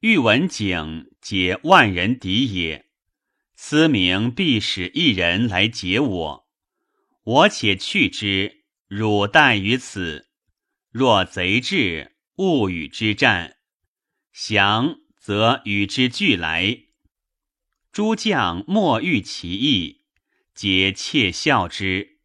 [0.00, 2.90] 欲闻景，皆万人敌也。
[3.56, 6.48] 思明必使一人来解我，
[7.22, 8.64] 我且去之。
[8.86, 10.28] 汝待于此。
[10.90, 13.56] 若贼至，勿与之战。
[14.30, 16.80] 降则与之俱来。
[17.90, 20.04] 诸将莫欲其意，
[20.54, 22.18] 皆窃笑之。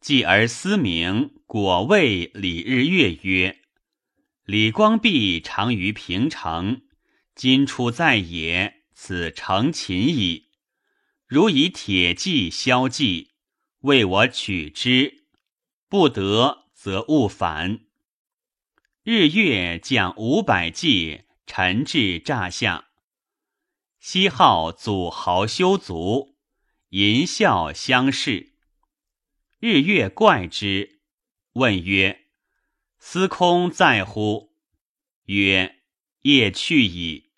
[0.00, 3.60] 继而思明果谓李日月曰
[4.46, 6.80] ：“李光弼常于平城，
[7.34, 10.48] 今出在野，此成擒矣。
[11.26, 13.32] 如以铁骑消骑，
[13.80, 15.26] 为我取之，
[15.90, 17.80] 不得则勿反。”
[19.04, 22.86] 日月将五百骑陈至栅下。
[24.00, 26.34] 西号祖豪修足，
[26.88, 28.54] 淫笑相视。
[29.60, 31.01] 日月怪之，
[31.54, 32.26] 问曰
[32.98, 34.54] ：“司空在乎？”
[35.26, 35.82] 曰
[36.22, 37.32] ：“夜去矣。”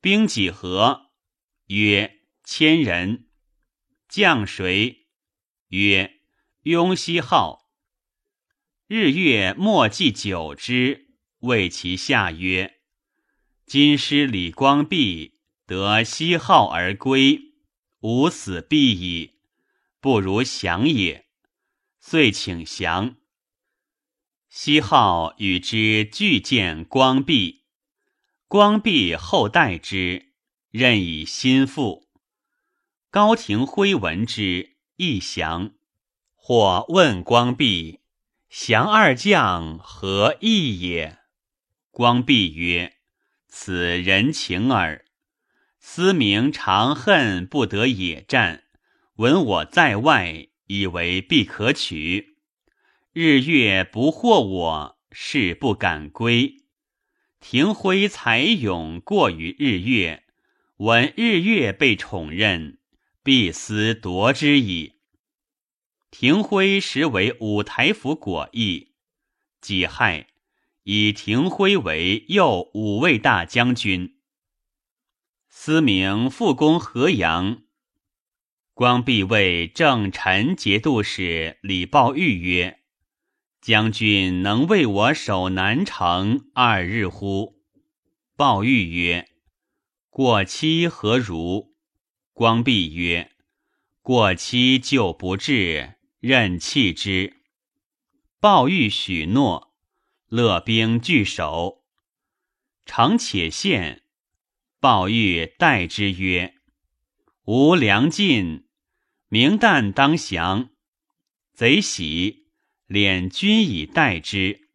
[0.00, 1.12] 兵几何？
[1.66, 3.28] 曰：“千人。”
[4.08, 5.06] 将谁？
[5.68, 6.20] 曰
[6.62, 7.72] ：“雍西号。”
[8.88, 12.80] 日月莫计久之，谓其下曰
[13.66, 15.34] ：“今师李光弼。”
[15.66, 17.40] 得西号而归，
[17.98, 19.40] 吾死必矣。
[19.98, 21.25] 不如降也。
[22.08, 23.16] 遂请降。
[24.48, 27.64] 西号与之俱见光弼，
[28.46, 30.32] 光弼后代之，
[30.70, 32.06] 任以心腹。
[33.10, 35.72] 高廷辉闻之，亦降。
[36.36, 37.98] 或问光弼
[38.48, 41.18] ：“降二将何意也？”
[41.90, 42.98] 光弼曰
[43.50, 45.04] ：“此人情耳。”
[45.80, 48.62] 思明长恨不得野战，
[49.16, 52.36] 闻我在外，以为必可取。
[53.12, 56.64] 日月不惑我，誓不敢归。
[57.40, 60.24] 庭辉才勇过于日月，
[60.78, 62.78] 闻日月被宠任，
[63.22, 65.00] 必思夺之矣。
[66.10, 68.94] 庭辉实为五台府果毅，
[69.60, 70.28] 己亥，
[70.84, 74.18] 以庭辉为右五位大将军。
[75.48, 77.62] 思明复攻河阳，
[78.76, 82.80] 光弼谓正臣节度使李抱玉曰
[83.62, 87.54] ：“将军能为我守南城二日乎？”
[88.36, 89.30] 抱玉曰
[90.10, 91.74] ：“过期何如？”
[92.34, 93.30] 光弼曰
[94.02, 97.38] ：“过期就不至，任弃之。”
[98.38, 99.72] 抱玉许诺，
[100.28, 101.82] 勒兵据守，
[102.84, 104.02] 城且陷。
[104.80, 106.56] 鲍玉待之曰
[107.46, 108.65] ：“吾粮尽，
[109.28, 110.70] 明旦当降。”
[111.54, 112.46] 贼喜，
[112.88, 114.68] 敛军以待之。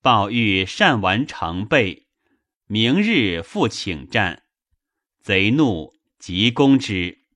[0.00, 2.06] 鲍玉善完城备，
[2.66, 4.42] 明日复请战。
[5.20, 7.26] 贼怒，急攻之。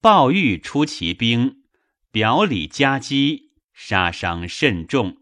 [0.00, 1.64] 鲍玉出其兵，
[2.10, 5.18] 表里夹击，杀伤甚重。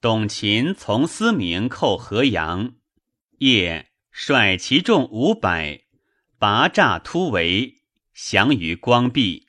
[0.00, 2.74] 董秦从思明寇河阳，
[3.38, 3.86] 夜。
[4.12, 5.84] 率其众五百，
[6.36, 7.79] 拔栅突围，
[8.22, 9.48] 降于光弼。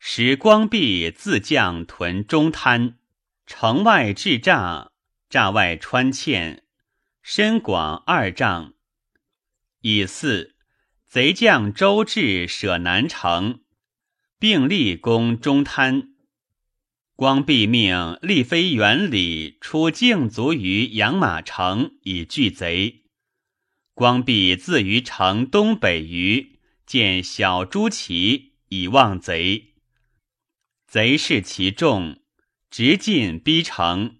[0.00, 2.98] 使光弼自将屯中滩，
[3.46, 4.88] 城外置栅，
[5.30, 6.62] 栅外穿堑，
[7.22, 8.74] 深广二丈。
[9.82, 10.56] 以四
[11.06, 13.60] 贼将周至舍南城，
[14.38, 16.14] 并立攻中滩。
[17.14, 23.04] 光弼命立飞元礼出境卒于养马城，以拒贼。
[23.94, 26.59] 光弼自于城东北隅
[26.90, 29.74] 见小朱旗，以望贼。
[30.88, 32.18] 贼视其众，
[32.68, 34.16] 直进逼城，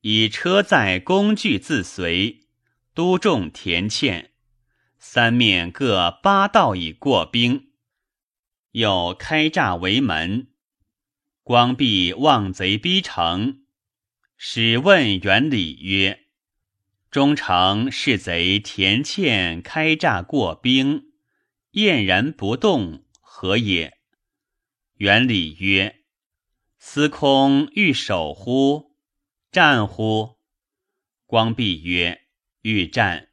[0.00, 2.40] 以车载工具自随，
[2.94, 4.30] 都众田堑，
[4.98, 7.68] 三面各八道以过兵，
[8.72, 10.48] 又开栅为门。
[11.44, 13.62] 光弼望贼逼城，
[14.36, 16.24] 使问元礼曰。
[17.08, 21.07] 中城是贼田堑开栅过兵，
[21.78, 23.98] 晏然不动，何也？
[24.94, 26.00] 元礼曰
[26.76, 28.96] ：“司空欲守乎？
[29.52, 30.40] 战乎？”
[31.24, 32.22] 光弼曰
[32.62, 33.28] ：“欲战。”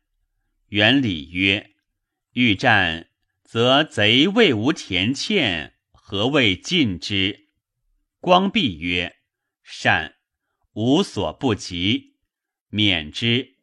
[0.70, 1.72] 元礼曰
[2.34, 3.10] ：“欲战，
[3.41, 7.48] 则贼未无田堑，何谓进之？”
[8.22, 9.16] 光弼曰
[9.66, 10.18] ：“善，
[10.74, 12.18] 无所不及，
[12.70, 13.56] 免之。”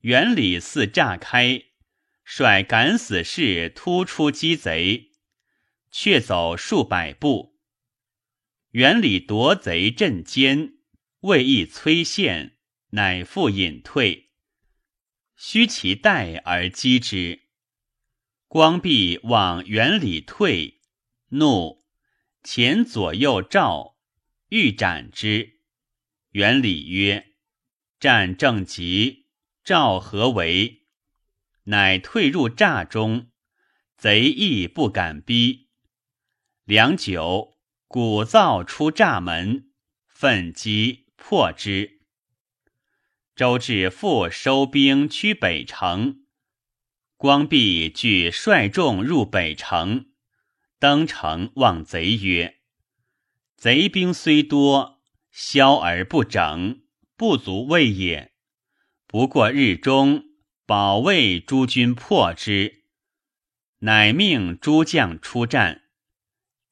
[0.00, 1.62] 原里似炸开，
[2.24, 5.12] 率敢死士突出击贼，
[5.90, 7.58] 却走数百步。
[8.70, 10.78] 原里夺贼阵间，
[11.20, 12.56] 未易摧陷，
[12.90, 14.30] 乃复隐退。
[15.36, 17.42] 虚其待而击之。
[18.48, 20.80] 光弼往原里退，
[21.28, 21.84] 怒，
[22.42, 23.96] 前左右照，
[24.48, 25.60] 欲斩之。
[26.30, 27.34] 元礼曰
[28.00, 29.26] ：“战正急，
[29.62, 30.83] 赵何为？”
[31.64, 33.30] 乃退入栅中，
[33.96, 35.70] 贼亦不敢逼。
[36.64, 37.56] 良久，
[37.88, 39.70] 鼓噪出栅门，
[40.06, 42.00] 奋击破之。
[43.34, 46.24] 周至复收兵趋北城，
[47.16, 50.10] 光弼俱率众入北城，
[50.78, 52.58] 登城望贼曰
[53.56, 55.00] ：“贼兵虽多，
[55.30, 56.82] 消而不整，
[57.16, 58.34] 不足畏也。
[59.06, 60.26] 不过日中。”
[60.66, 62.84] 保卫诸军破之，
[63.80, 65.82] 乃命诸将出战。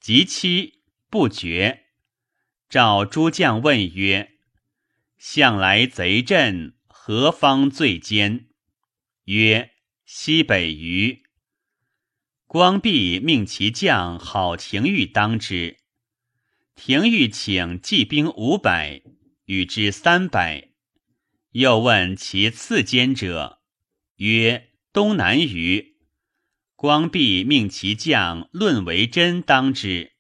[0.01, 1.84] 及期不决，
[2.68, 4.38] 召诸将问曰
[5.18, 8.49] ：“向来贼阵何方最坚？”
[9.26, 9.72] 曰
[10.07, 11.22] ：“西北隅。”
[12.49, 15.78] 光弼命其将郝廷玉当之。
[16.74, 19.03] 廷玉请骑兵五百，
[19.45, 20.70] 与之三百。
[21.51, 23.61] 又问其次坚者。
[24.22, 25.96] 曰：东南隅，
[26.76, 30.12] 光弼命其将论为真当之。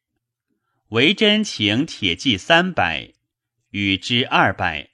[0.88, 3.12] 为真请铁骑三百，
[3.70, 4.90] 与之二百。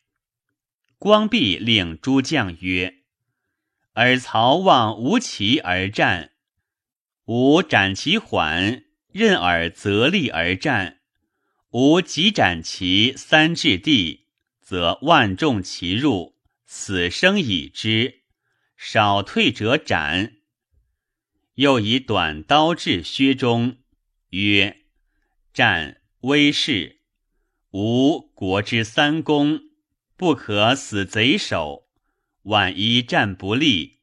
[0.99, 2.97] 光弼令诸将曰：
[3.95, 6.33] 尔曹望无骑而战，
[7.25, 10.99] 吾斩其缓，任尔择利而战。
[11.71, 14.27] 吾即斩其三至地，
[14.61, 16.37] 则万众齐入，
[16.67, 18.18] 死生已之。
[18.81, 20.37] 少退者斩。
[21.55, 23.79] 又以短刀至薛中，
[24.31, 24.85] 曰
[25.53, 27.01] ：“战威势，
[27.73, 29.61] 吾国之三公，
[30.17, 31.89] 不可死贼手。
[32.43, 33.99] 万一战不利，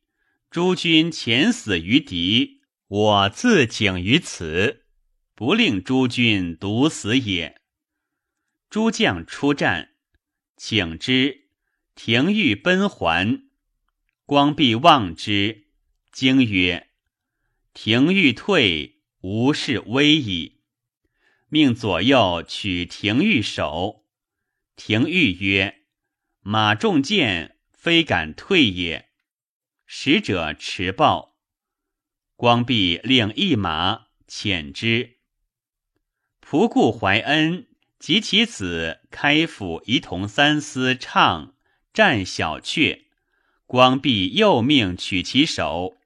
[0.52, 4.84] 诸军前死于敌，我自警于此，
[5.34, 7.62] 不令诸军独死也。”
[8.70, 9.92] 诸将出战，
[10.58, 11.46] 请之，
[11.96, 13.45] 廷欲奔还。
[14.28, 15.68] 光弼望之，
[16.12, 16.90] 惊曰
[17.76, 20.62] ：“廷欲退，无事危矣。”
[21.48, 24.04] 命左右取廷玉首。
[24.76, 25.84] 廷玉曰
[26.42, 29.10] ：“马中箭，非敢退也。”
[29.86, 31.38] 使者持报。
[32.36, 35.20] 光弼令一马遣之。
[36.42, 37.68] 仆固怀恩
[38.00, 41.56] 及其子开府仪同三司唱
[41.94, 43.05] 战小阙。
[43.76, 45.98] 光弼又命取其首，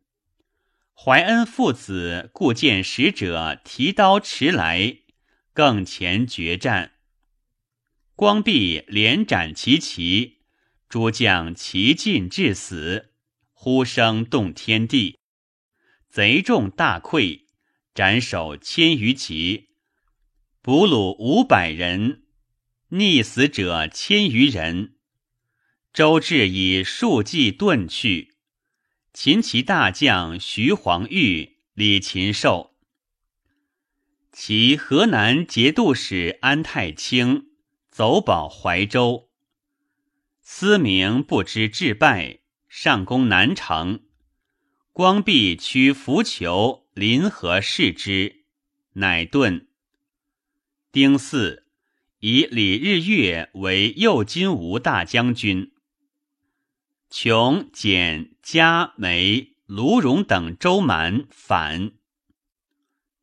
[0.95, 4.97] 怀恩父子故见使者提刀持来，
[5.53, 6.93] 更前决战。
[8.15, 10.39] 光弼连斩其旗，
[10.89, 13.13] 诸将齐进致死，
[13.53, 15.19] 呼声动天地。
[16.09, 17.41] 贼众大溃，
[17.93, 19.69] 斩首千余骑，
[20.63, 22.23] 俘虏五百人，
[22.89, 24.95] 溺死者千余人。
[25.91, 28.35] 周至以数骑遁去，
[29.11, 32.75] 秦齐大将徐黄玉、李禽寿，
[34.31, 37.47] 其河南节度使安太清
[37.89, 39.29] 走保怀州，
[40.43, 44.01] 思明不知致败，上攻南城。
[44.93, 48.43] 光弼驱浮囚临河视之，
[48.93, 49.65] 乃遁。
[50.91, 51.63] 丁巳，
[52.19, 55.71] 以李日月为右金吾大将军。
[57.11, 61.93] 琼、简、嘉、梅、卢荣等周蛮反。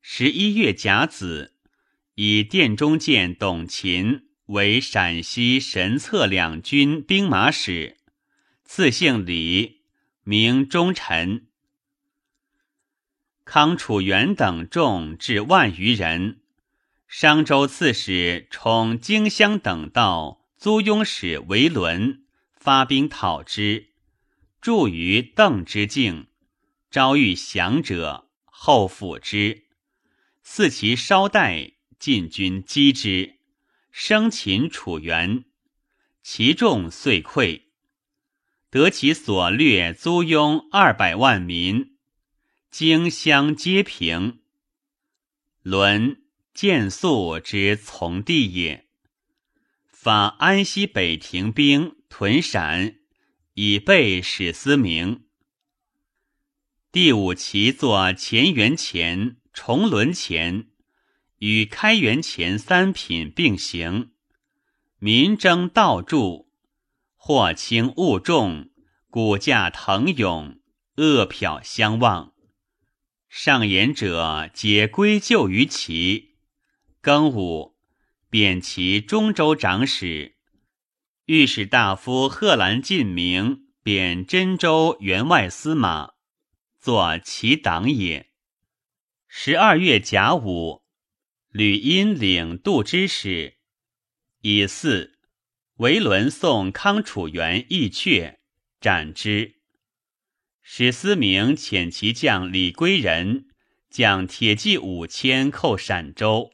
[0.02, 1.54] 十一月甲子，
[2.16, 7.96] 以殿中监董勤为陕西神策两军兵马使，
[8.64, 9.82] 赐姓李，
[10.24, 11.46] 名忠臣。
[13.44, 16.40] 康楚元等众至万余人。
[17.06, 22.25] 商州刺史充荆襄等道租庸使为伦。
[22.66, 23.90] 发兵讨之，
[24.60, 26.26] 驻于邓之境，
[26.90, 29.66] 招遇降者，后抚之。
[30.42, 33.36] 似其稍待，晋军击之，
[33.92, 35.44] 生擒楚元，
[36.24, 37.66] 其众遂溃，
[38.68, 41.96] 得其所掠租庸二百万民，
[42.72, 44.40] 荆襄皆平。
[45.62, 46.20] 伦
[46.52, 48.88] 建肃之从弟也，
[49.86, 51.94] 法安西北庭兵。
[52.18, 52.96] 屯陕，
[53.52, 55.26] 以备史思明。
[56.90, 60.68] 第五旗作乾元前、重轮前，
[61.40, 64.12] 与开元前三品并行。
[64.98, 66.50] 民争道助，
[67.16, 68.70] 或轻物重，
[69.10, 70.58] 骨架腾涌，
[70.96, 72.32] 恶殍相望。
[73.28, 76.36] 上言者皆归咎于其。
[77.02, 77.76] 庚午，
[78.30, 80.35] 贬其中州长史。
[81.26, 86.12] 御史大夫贺兰进明贬真州员外司马，
[86.78, 88.30] 作其党也。
[89.26, 90.84] 十二月甲午，
[91.50, 93.56] 吕因领度之使，
[94.42, 95.18] 以四
[95.78, 98.36] 维伦送康楚元义阙，
[98.80, 99.56] 斩之。
[100.62, 103.46] 史思明遣其将李归仁
[103.90, 106.52] 将铁骑五千寇陕州，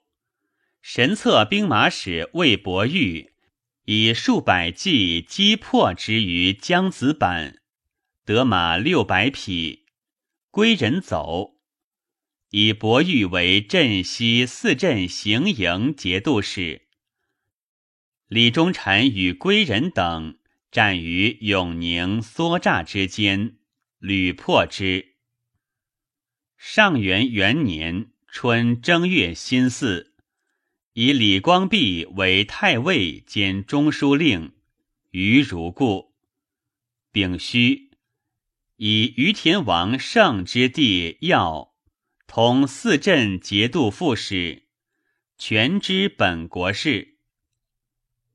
[0.81, 3.32] 神策兵马使魏伯玉
[3.85, 7.59] 以数百骑击破之于江子坂，
[8.25, 9.87] 得马六百匹，
[10.51, 11.57] 归人走。
[12.51, 16.83] 以伯玉为镇西四镇行营节度使。
[18.29, 20.39] 李忠臣与归人等
[20.71, 23.57] 战于永宁、梭栅之间。
[23.99, 25.15] 屡破之。
[26.57, 30.12] 上元元年春正月辛巳，
[30.95, 34.53] 以李光弼为太尉兼中书令，
[35.13, 36.13] 于如故。
[37.11, 37.93] 丙戌，
[38.77, 41.73] 以于田王上之弟耀
[42.27, 44.65] 同四镇节度副使，
[45.39, 47.17] 全知本国事。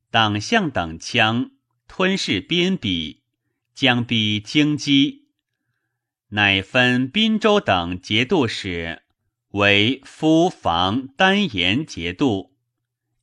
[0.10, 1.52] 党项等羌
[1.88, 3.20] 吞噬边鄙，
[3.76, 5.26] 将逼京畿。
[6.30, 9.04] 乃分滨州等节度使
[9.52, 12.58] 为夫房丹延节度，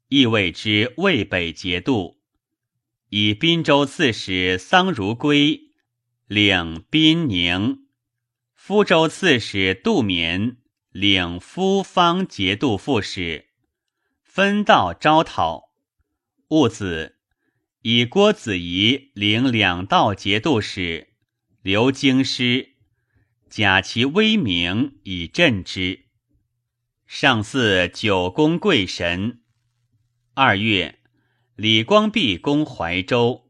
[0.08, 2.18] 亦谓之渭北节度。
[3.10, 5.60] 以滨州刺史桑如圭
[6.26, 7.86] 领滨宁，
[8.54, 10.56] 夫州刺史杜勉
[10.90, 13.50] 领夫方节度副使，
[14.22, 15.74] 分道招讨。
[16.48, 17.18] 戊子，
[17.82, 21.08] 以郭子仪领两道节度使，
[21.60, 22.70] 留京师。
[23.50, 26.03] 假其威名以镇之。
[27.16, 29.40] 上巳，九宫贵神。
[30.34, 30.98] 二月，
[31.54, 33.46] 李光弼攻怀州，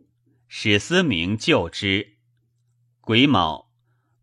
[0.47, 2.19] 史思明救之。
[3.01, 3.73] 癸卯，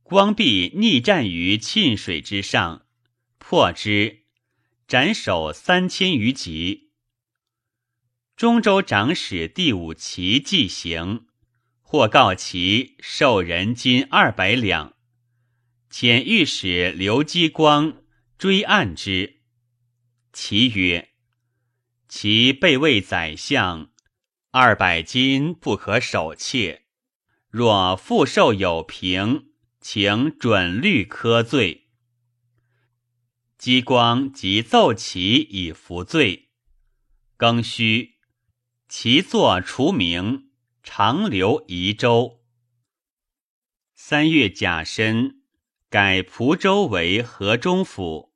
[0.03, 2.85] 光弼逆战于沁水之上，
[3.39, 4.25] 破之，
[4.87, 6.91] 斩首三千余级。
[8.35, 11.25] 中州长史第五旗既行，
[11.81, 14.93] 或告其受人金二百两。
[15.89, 18.00] 遣御史刘基光
[18.41, 19.41] 追按之，
[20.33, 21.11] 其曰
[22.09, 23.91] ：“其被位宰相，
[24.49, 26.87] 二百金不可守妾。
[27.51, 31.91] 若复受有凭，请准律科罪。”
[33.59, 36.49] 激光即奏其以服罪。
[37.37, 38.15] 庚戌，
[38.89, 40.49] 其作除名，
[40.81, 42.41] 长留宜州。
[43.93, 45.43] 三月甲申。
[45.91, 48.30] 改蒲州为河中府。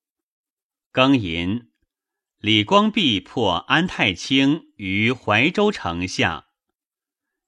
[0.96, 1.68] 庚寅，
[2.40, 6.46] 李光弼破安太清于怀州城下。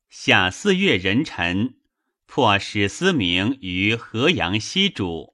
[0.10, 1.78] 夏四月壬辰，
[2.26, 5.34] 破史思明于河阳西渚，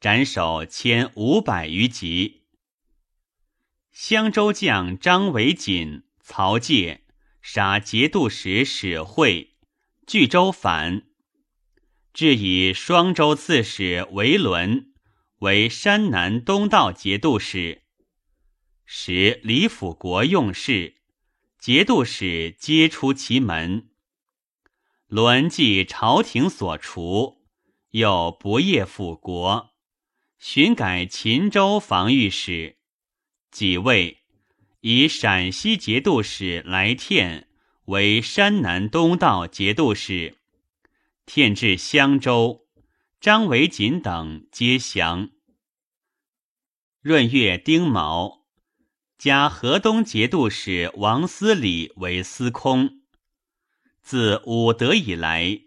[0.00, 2.44] 斩首千五百余级。
[3.90, 7.02] 襄州将张维锦、曹介
[7.40, 9.56] 杀节度使史惠，
[10.06, 11.08] 据州反。
[12.14, 14.91] 至以双州刺史韦伦
[15.42, 17.82] 为山南东道节度使，
[18.84, 20.98] 使李辅国用事，
[21.58, 23.90] 节度使皆出其门。
[25.08, 27.42] 伦继朝廷所除，
[27.90, 29.70] 又不业辅国，
[30.38, 32.76] 寻改秦州防御使，
[33.50, 34.18] 即位，
[34.82, 37.48] 以陕西节度使来天
[37.86, 40.38] 为山南东道节度使。
[41.24, 42.68] 骗至襄州，
[43.22, 45.30] 张维锦等皆降。
[47.02, 48.48] 闰月丁卯，
[49.16, 53.02] 加河东节度使王思礼为司空。
[54.00, 55.60] 自武德以来，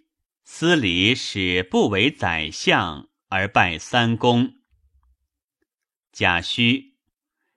[0.43, 4.55] 司礼始不为宰相，而拜三公。
[6.11, 6.97] 甲戌，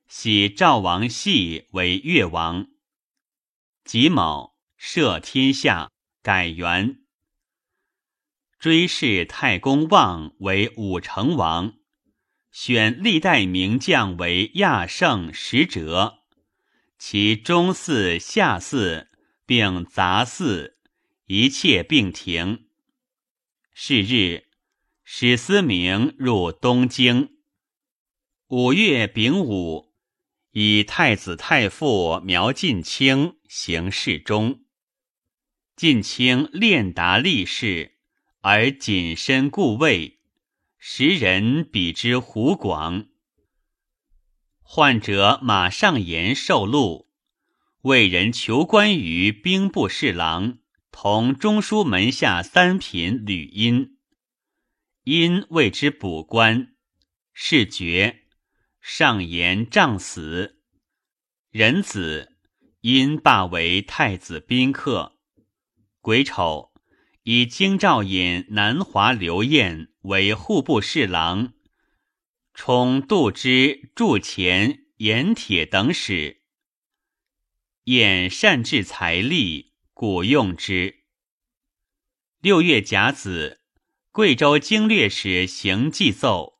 [0.07, 2.69] 喜赵王系为越王。
[3.83, 5.91] 己卯，赦天下，
[6.23, 7.01] 改元。
[8.59, 11.75] 追谥太公望为武成王，
[12.51, 16.25] 选历代名将为亚圣使者，
[16.99, 19.07] 其中祀、下祀
[19.47, 20.77] 并杂祀，
[21.27, 22.67] 一切并停。
[23.73, 24.49] 是日，
[25.05, 27.37] 史思明入东京。
[28.49, 29.95] 五月丙午，
[30.51, 34.65] 以太子太傅苗晋卿行侍中。
[35.77, 37.98] 晋卿练达力士。
[38.41, 40.21] 而谨身故位，
[40.79, 43.09] 时人比之湖广。
[44.61, 47.09] 患者马上言受禄，
[47.83, 50.59] 为人求官于兵部侍郎，
[50.93, 53.97] 同中书门下三品吕因。
[55.03, 56.75] 因为之补官，
[57.33, 58.25] 是爵。
[58.81, 60.61] 上言杖死。
[61.51, 62.37] 人子
[62.83, 65.19] 因罢为太子宾客。
[66.01, 66.73] 癸丑，
[67.31, 71.53] 以京兆尹南华刘晏为户部侍郎，
[72.55, 76.41] 充度之、铸钱、盐铁等使。
[77.85, 81.05] 晏善治财力，故用之。
[82.41, 83.61] 六月甲子，
[84.11, 86.59] 贵州经略使邢继奏，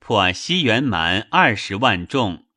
[0.00, 2.48] 破西元蛮二十万众，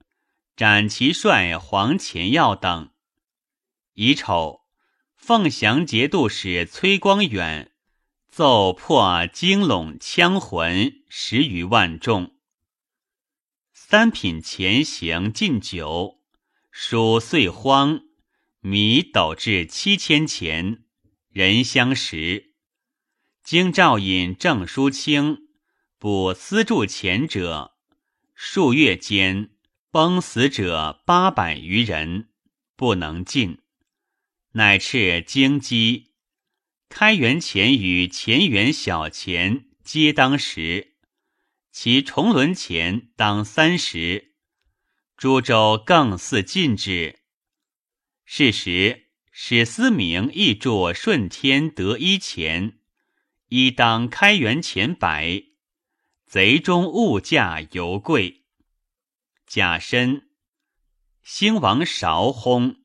[0.56, 2.90] 斩其帅黄潜耀等。
[3.94, 4.65] 乙丑。
[5.28, 7.72] 凤翔节度使崔光远
[8.30, 12.36] 奏破京陇羌魂十余万众。
[13.74, 16.22] 三品前行进酒，
[16.70, 18.02] 蜀岁荒，
[18.60, 20.84] 米斗至七千钱，
[21.32, 22.54] 人相食。
[23.44, 25.48] 京兆尹郑书清
[25.98, 27.72] 补私铸钱者，
[28.36, 29.50] 数月间
[29.90, 32.30] 崩死者八百余人，
[32.76, 33.65] 不能进。
[34.58, 36.12] 乃斥京畿，
[36.88, 40.96] 开元钱与前元小钱皆当十，
[41.74, 44.34] 其重轮钱当三十。
[45.18, 47.20] 株洲更似禁止。
[48.24, 52.80] 是时，史思明亦著顺天得一钱，
[53.50, 55.44] 一当开元钱百。
[56.26, 58.46] 贼中物价尤贵。
[59.46, 60.30] 甲申，
[61.24, 62.78] 兴王韶薨，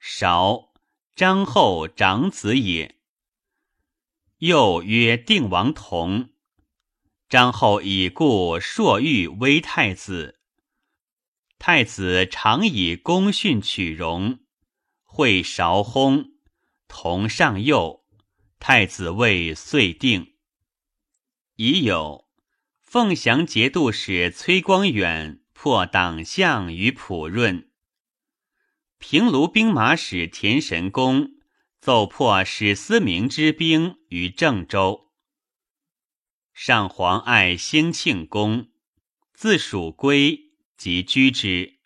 [0.00, 0.67] 韶。
[1.18, 2.94] 张后长子也。
[4.36, 6.28] 又曰定王同。
[7.28, 10.38] 张后以故朔欲威太子。
[11.58, 14.38] 太子常以功勋取荣，
[15.02, 16.34] 会韶薨，
[16.86, 18.04] 同上幼。
[18.60, 20.36] 太子位遂定。
[21.56, 22.28] 已有
[22.80, 27.67] 凤翔节度使崔光远破党项于普润。
[28.98, 31.30] 平卢兵马使田神公
[31.80, 35.12] 奏破史思明之兵于郑州。
[36.52, 38.68] 上皇爱兴庆公，
[39.32, 41.78] 自蜀归，即居之。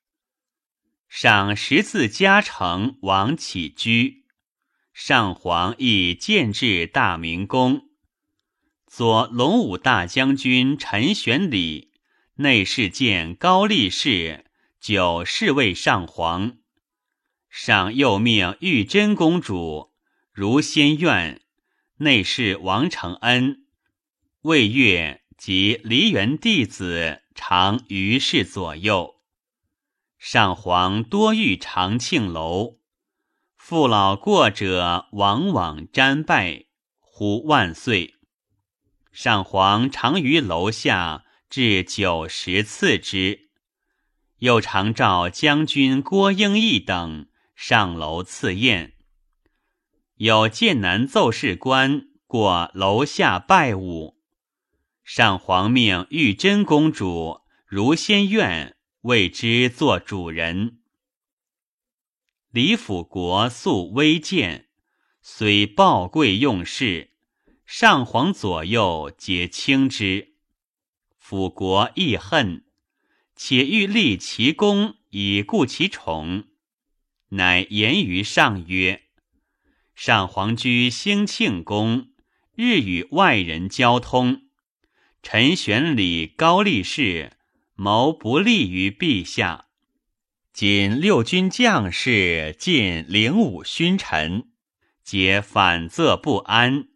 [1.08, 4.24] 赏十字加成王起居。
[4.94, 7.90] 上皇亦建制大明宫。
[8.86, 11.92] 左龙武大将军陈玄礼
[12.36, 14.46] 内侍监高力士
[14.80, 16.61] 久侍卫上皇。
[17.52, 19.92] 上又命玉真公主
[20.32, 21.42] 如仙苑
[21.98, 23.66] 内侍王承恩、
[24.40, 29.16] 魏月及梨园弟子常于世左右。
[30.18, 32.78] 上皇多御长庆楼，
[33.54, 36.64] 父老过者往往瞻拜，
[37.00, 38.14] 呼万岁。
[39.12, 43.50] 上皇常于楼下至九十次之，
[44.38, 47.28] 又常召将军郭英义等。
[47.64, 48.94] 上楼赐宴，
[50.16, 54.18] 有剑南奏事官过楼下拜舞。
[55.04, 60.80] 上皇命玉真公主如仙苑为之做主人。
[62.50, 64.68] 李辅国素微贱，
[65.20, 67.12] 虽报贵用事，
[67.64, 70.34] 上皇左右皆轻之。
[71.16, 72.64] 辅国亦恨，
[73.36, 76.48] 且欲立其功以固其宠。
[77.34, 79.04] 乃言于上曰
[79.94, 82.10] ：“上皇居兴庆宫，
[82.54, 84.42] 日与外人交通。
[85.22, 87.32] 陈玄礼、高力士
[87.74, 89.68] 谋不利于陛下。
[90.52, 94.50] 今六军将士尽领武勋臣，
[95.02, 96.88] 皆反侧不安。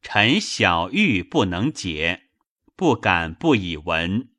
[0.00, 2.28] 臣小玉不能解，
[2.76, 4.30] 不敢不以闻。”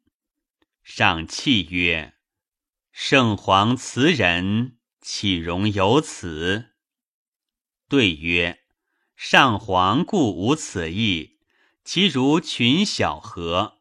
[0.83, 2.13] 上泣曰
[2.91, 4.76] ：“圣皇慈仁。”
[5.09, 6.71] 岂容有此？
[7.87, 8.59] 对曰：
[9.15, 11.37] 上皇故无此意，
[11.85, 13.77] 其如群小何？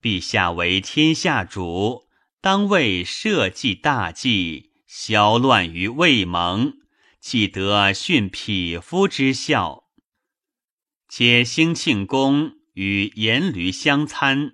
[0.00, 2.08] 陛下为天下主，
[2.40, 6.78] 当为社稷大计，消乱于未萌，
[7.20, 9.84] 岂得训匹夫之效？
[11.10, 14.52] 且兴庆宫与颜驴相参，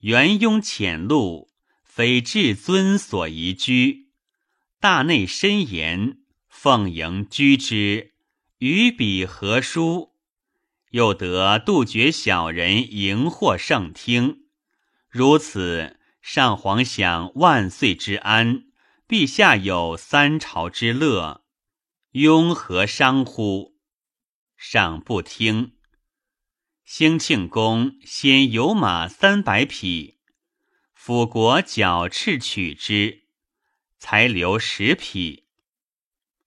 [0.00, 1.52] 元雍浅露，
[1.84, 4.09] 非至尊所宜居。
[4.82, 8.14] 大内深严，奉迎居之，
[8.60, 10.14] 与彼何殊？
[10.92, 14.44] 又得杜绝小人迎祸圣听。
[15.10, 18.64] 如此，上皇享万岁之安，
[19.06, 21.44] 陛下有三朝之乐，
[22.12, 23.76] 庸何伤乎？
[24.56, 25.72] 上不听。
[26.86, 30.20] 兴庆宫先有马三百匹，
[30.94, 33.24] 辅国矫敕取之，
[34.00, 35.44] 才留十匹。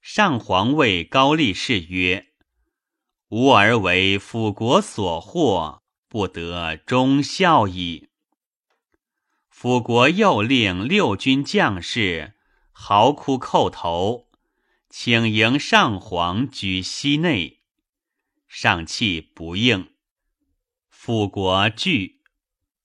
[0.01, 2.33] 上皇谓高力士曰
[3.29, 8.09] ：“吾儿为辅国所获，不得忠孝矣。”
[9.47, 12.33] 辅国又令六军将士。
[12.75, 14.27] 嚎哭叩头，
[14.89, 17.61] 请迎上皇居西内。
[18.47, 19.93] 上气不应，
[20.89, 22.23] 辅国惧，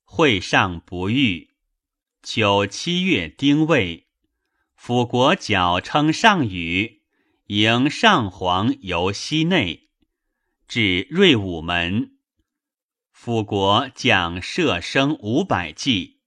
[0.05, 1.55] 会上不遇。
[2.23, 4.07] 九七月丁未，
[4.79, 7.03] 辅国矫称上宇，
[7.49, 9.91] 迎上皇游西内，
[10.68, 12.12] 至瑞武门。
[13.11, 16.20] 辅国将射生五百骑，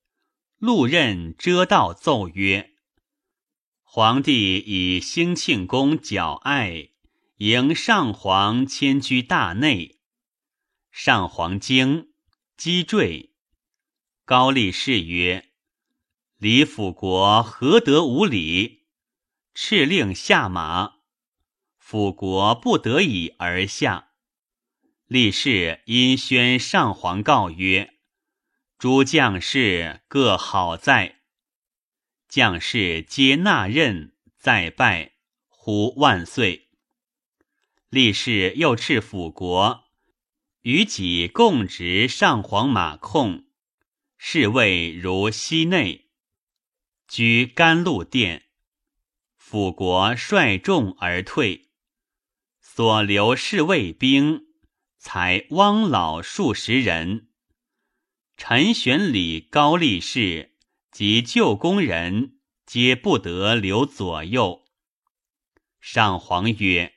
[0.57, 2.73] 路任遮道奏曰。
[3.83, 6.89] 皇帝以兴庆宫矫爱，
[7.37, 10.01] 迎上皇迁居大内。
[10.91, 12.11] 上皇惊，
[12.57, 13.33] 击坠。
[14.25, 15.50] 高力士曰
[16.41, 18.87] ：“李辅国何得无礼？”
[19.53, 20.93] 敕令下马，
[21.77, 24.07] 辅国不得已而下。
[25.05, 27.93] 力士因宣上皇告曰
[28.79, 31.19] ：“诸将士各好在。”
[32.27, 35.11] 将士皆纳任，再拜，
[35.47, 36.69] 呼万岁。
[37.89, 39.83] 立士又敕辅国，
[40.63, 43.45] 与己共执上皇马控，
[44.17, 46.00] 侍卫如西内，
[47.11, 48.43] 居甘露殿。
[49.35, 51.67] 辅国率众而退，
[52.61, 54.45] 所留侍卫兵
[54.97, 57.27] 才汪老数十人。
[58.37, 60.51] 陈玄礼高力士。
[60.91, 64.65] 及旧宫人皆不得留左右。
[65.79, 66.95] 上皇曰：“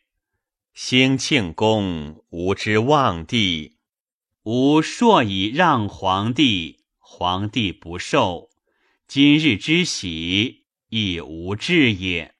[0.74, 3.78] 兴庆宫吾之望帝，
[4.42, 8.50] 吾硕以让皇帝，皇帝不受，
[9.16, 12.34] 今日之喜亦无志也。”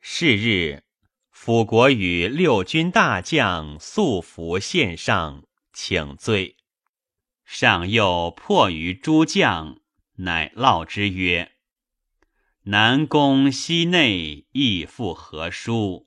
[0.00, 0.84] 是日，
[1.32, 6.58] 辅国与六军大将素服献上，请罪。
[7.44, 9.80] 上又迫于诸将。
[10.18, 11.56] 乃烙之曰
[12.66, 16.06] ：“南宫西内亦复何书？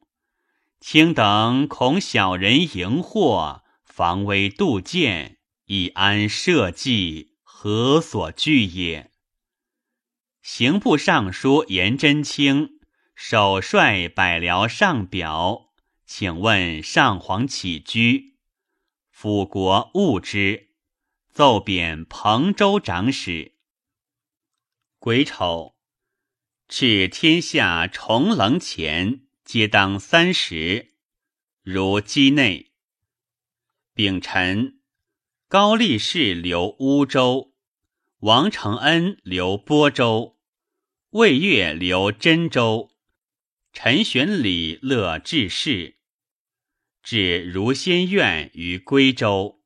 [0.80, 9.10] 卿等恐小人迎祸，防微杜渐，以安社稷，何所惧也？”
[10.44, 12.82] 刑部尚书颜真卿
[13.16, 15.70] 首率百僚上表，
[16.06, 18.36] 请问上皇起居，
[19.10, 20.72] 辅国务之，
[21.32, 23.54] 奏贬彭州长史。
[25.00, 25.78] 癸丑，
[26.68, 30.92] 敕天下重棱前皆当三十，
[31.62, 32.74] 如畿内。
[33.94, 34.82] 丙辰，
[35.48, 37.54] 高力士留乌州，
[38.20, 40.33] 王承恩留播州，
[41.14, 42.90] 魏月留真州，
[43.72, 45.98] 陈玄礼乐致仕，
[47.04, 49.62] 至如仙苑于归州，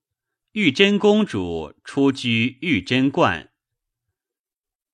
[0.52, 3.54] 玉真公主出居玉真观。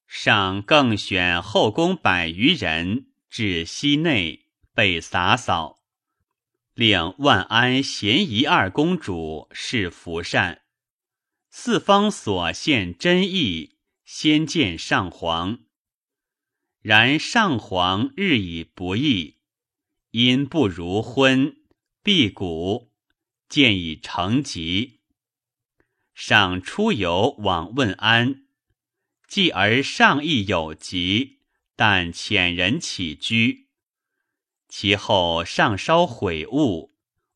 [0.05, 4.45] 上更选后宫百余人至西内
[4.75, 5.79] 被洒扫，
[6.75, 10.61] 令万安咸宜二公主侍福善，
[11.49, 15.62] 四方所献真意，先见上皇。
[16.83, 19.37] 然上皇日以不义，
[20.11, 21.55] 因不如昏，
[22.03, 22.91] 辟谷，
[23.47, 24.99] 见以成疾。
[26.13, 28.43] 上出游往问安。
[29.29, 31.39] 继而上亦有疾，
[31.77, 33.69] 但遣人起居。
[34.67, 36.93] 其后上稍悔悟，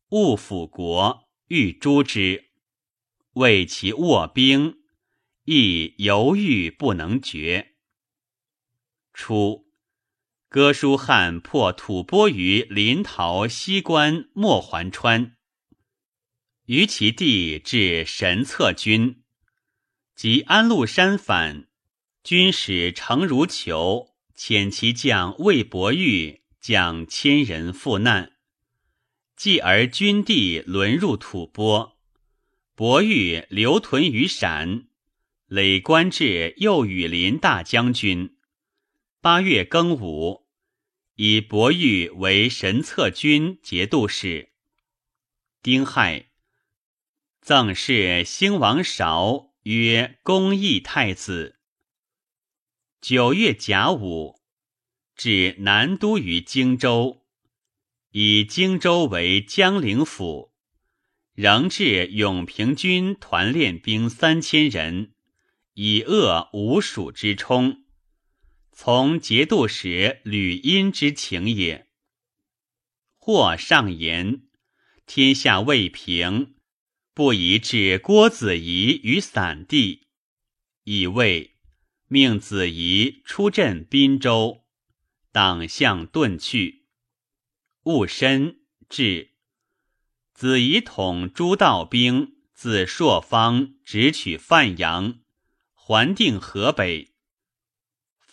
[0.09, 2.49] 误辅国，欲诛之，
[3.35, 4.79] 为其卧兵，
[5.45, 7.76] 亦犹豫不能决。
[9.17, 9.65] 初，
[10.47, 15.35] 哥舒翰破吐蕃于临洮西关莫环川，
[16.67, 19.23] 于其地至神策军，
[20.15, 21.67] 及安禄山反。
[22.23, 28.33] 军使程如求遣其将魏伯玉将千人赴难，
[29.35, 31.97] 继而军地沦入吐蕃，
[32.75, 34.87] 伯玉留屯于陕，
[35.47, 38.36] 累官至右羽林大将军。
[39.19, 40.45] 八月庚午，
[41.15, 44.51] 以伯玉为神策军节度使。
[45.63, 46.27] 丁亥，
[47.41, 51.57] 赠谥兴王韶曰恭义太子。
[53.01, 54.39] 九月甲午，
[55.15, 57.25] 至南都于荆州，
[58.11, 60.53] 以荆州为江陵府，
[61.33, 65.15] 仍置永平军团练兵三千人，
[65.73, 67.86] 以遏吴蜀之冲。
[68.79, 71.87] 从节度使吕殷之情也。
[73.17, 74.43] 或上言：
[75.07, 76.53] 天下未平，
[77.15, 80.09] 不宜置郭子仪于散地，
[80.83, 81.55] 以为
[82.07, 84.63] 命子仪出镇滨州。
[85.31, 86.85] 党项遁去，
[87.81, 89.31] 戊申至，
[90.35, 95.21] 子仪统诸道兵自朔方直取范阳，
[95.73, 97.15] 还定河北。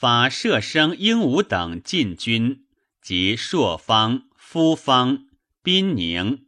[0.04, 2.66] 法射生鹦鹉等进军，
[3.00, 5.28] 及朔方、夫方、
[5.62, 6.44] 滨宁、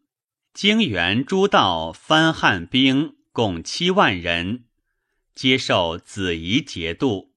[0.53, 4.67] 泾原诸道番汉兵共七万人，
[5.35, 7.33] 接受子仪节度。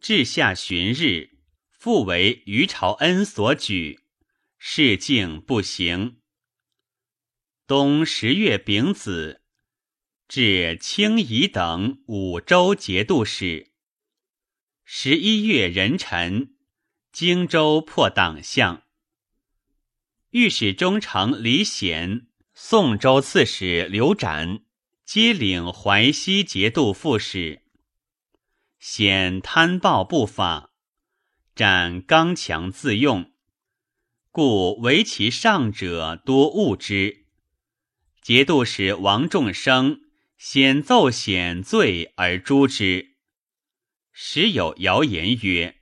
[0.00, 1.30] 至下旬日，
[1.70, 4.00] 复为于朝恩所举，
[4.58, 6.16] 事竟不行。
[7.68, 9.42] 冬十月丙子，
[10.26, 13.68] 至清夷等五州节度使。
[14.90, 16.54] 十一月壬辰，
[17.12, 18.84] 荆州破党项。
[20.30, 24.60] 御史中丞李显、宋州刺史刘展
[25.04, 27.60] 皆领淮西节度副使。
[28.78, 30.70] 显贪暴不法，
[31.54, 33.30] 展刚强自用，
[34.30, 37.26] 故为其上者多恶之。
[38.22, 40.00] 节度使王仲生
[40.38, 43.17] 先奏显罪而诛之。
[44.20, 45.76] 时有谣言曰：“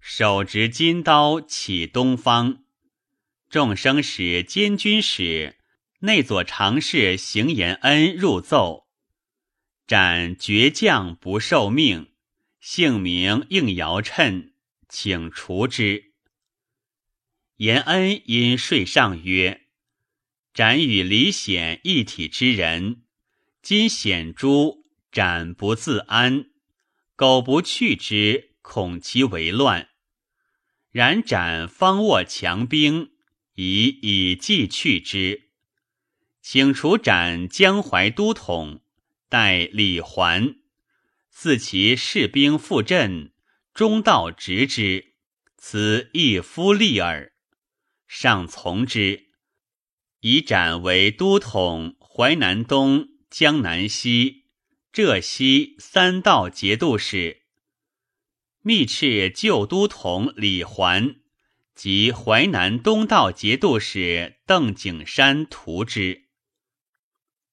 [0.00, 2.64] 手执金刀起东方。”
[3.50, 5.58] 众生使监军使
[5.98, 8.88] 内左常侍邢延恩入奏，
[9.86, 12.14] 斩倔将不受命，
[12.60, 14.54] 姓名应尧趁，
[14.88, 16.14] 请除之。
[17.56, 19.66] 延恩因睡上曰
[20.54, 23.02] ：“斩与李显一体之人，
[23.60, 26.46] 今显诛，斩不自安。”
[27.16, 29.88] 苟不去之，恐其为乱。
[30.90, 33.10] 然斩方握强兵，
[33.54, 35.48] 以以计去之。
[36.42, 38.82] 请除斩江淮都统，
[39.30, 40.56] 待李环，
[41.30, 43.32] 赐其士兵赴阵，
[43.72, 45.14] 中道执之。
[45.56, 47.32] 此一夫利耳。
[48.06, 49.30] 上从之，
[50.20, 54.45] 以斩为都统淮南东、江南西。
[54.96, 57.42] 浙西三道节度使，
[58.62, 61.16] 密敕旧都统李环
[61.74, 66.28] 及淮南东道节度使邓景山图之。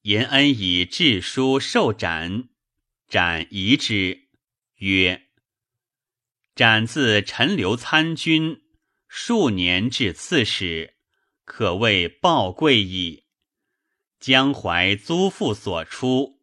[0.04, 2.48] 延恩以致书受斩，
[3.10, 4.30] 斩疑之，
[4.76, 5.24] 曰
[6.56, 8.62] ：“斩自陈留参军，
[9.10, 10.94] 数年至刺史，
[11.44, 13.26] 可谓报贵矣。
[14.22, 16.40] 江淮租赋所出。”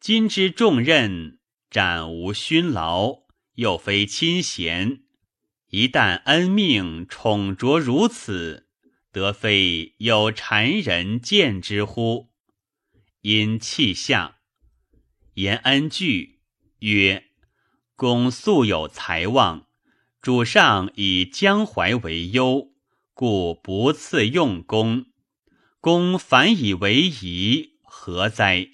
[0.00, 3.24] 今之重任，斩无勋劳，
[3.54, 5.02] 又非亲贤，
[5.70, 8.68] 一旦恩命宠着如此，
[9.10, 12.30] 得非有谗人见之乎？
[13.22, 14.36] 因泣下，
[15.34, 16.42] 言恩惧，
[16.78, 17.24] 曰
[17.96, 19.66] ：“公素有才望，
[20.22, 22.72] 主上以江淮为忧，
[23.12, 25.06] 故不赐用功。
[25.80, 28.68] 公反以为宜，何哉？”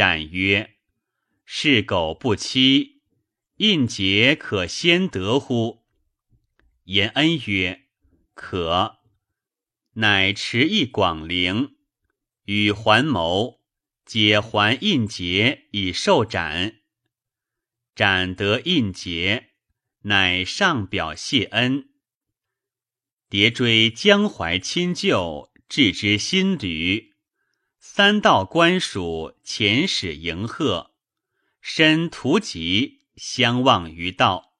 [0.00, 0.78] 战曰
[1.44, 3.02] ：“是苟不期，
[3.56, 5.84] 印节可先得乎？”
[6.84, 7.82] 延恩曰
[8.32, 9.00] ：“可。”
[10.00, 11.76] 乃持一广陵，
[12.46, 13.60] 与还谋，
[14.06, 16.76] 解还印节以受斩。
[17.94, 19.50] 斩得印节，
[20.04, 21.90] 乃上表谢恩。
[23.28, 27.09] 迭追江淮亲旧，置之新旅。
[28.00, 30.92] 三道官署遣使迎贺，
[31.60, 34.54] 申图籍相望于道。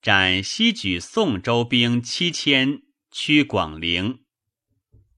[0.00, 2.80] 斩西举宋州兵七千，
[3.10, 4.20] 驱广陵。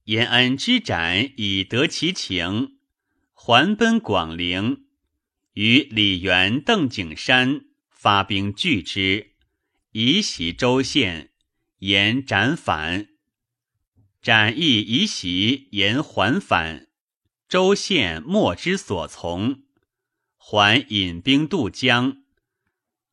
[0.07, 2.81] 延安之斩以得其情，
[3.33, 4.87] 还奔广陵，
[5.53, 9.35] 与李元、邓景山发兵拒之，
[9.93, 11.31] 以袭州县，
[11.79, 13.11] 延斩反。
[14.21, 16.89] 斩亦以袭延还反。
[17.53, 19.65] 州县莫之所从，
[20.39, 22.23] 还引兵渡江，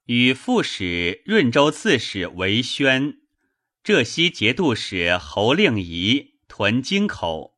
[0.06, 3.18] 与副使润州刺史韦宣、
[3.84, 7.57] 浙西节度使侯令仪屯京口，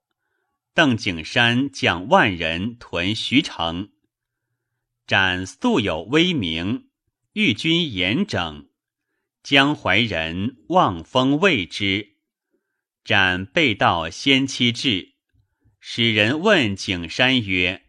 [0.74, 3.92] 邓景山将万人屯徐城。
[5.06, 6.88] 斩素有威名，
[7.34, 8.68] 御军严整，
[9.44, 12.16] 江淮人望风畏之。
[13.06, 15.11] 斩被盗先期至，
[15.84, 17.82] 使人问景山曰：“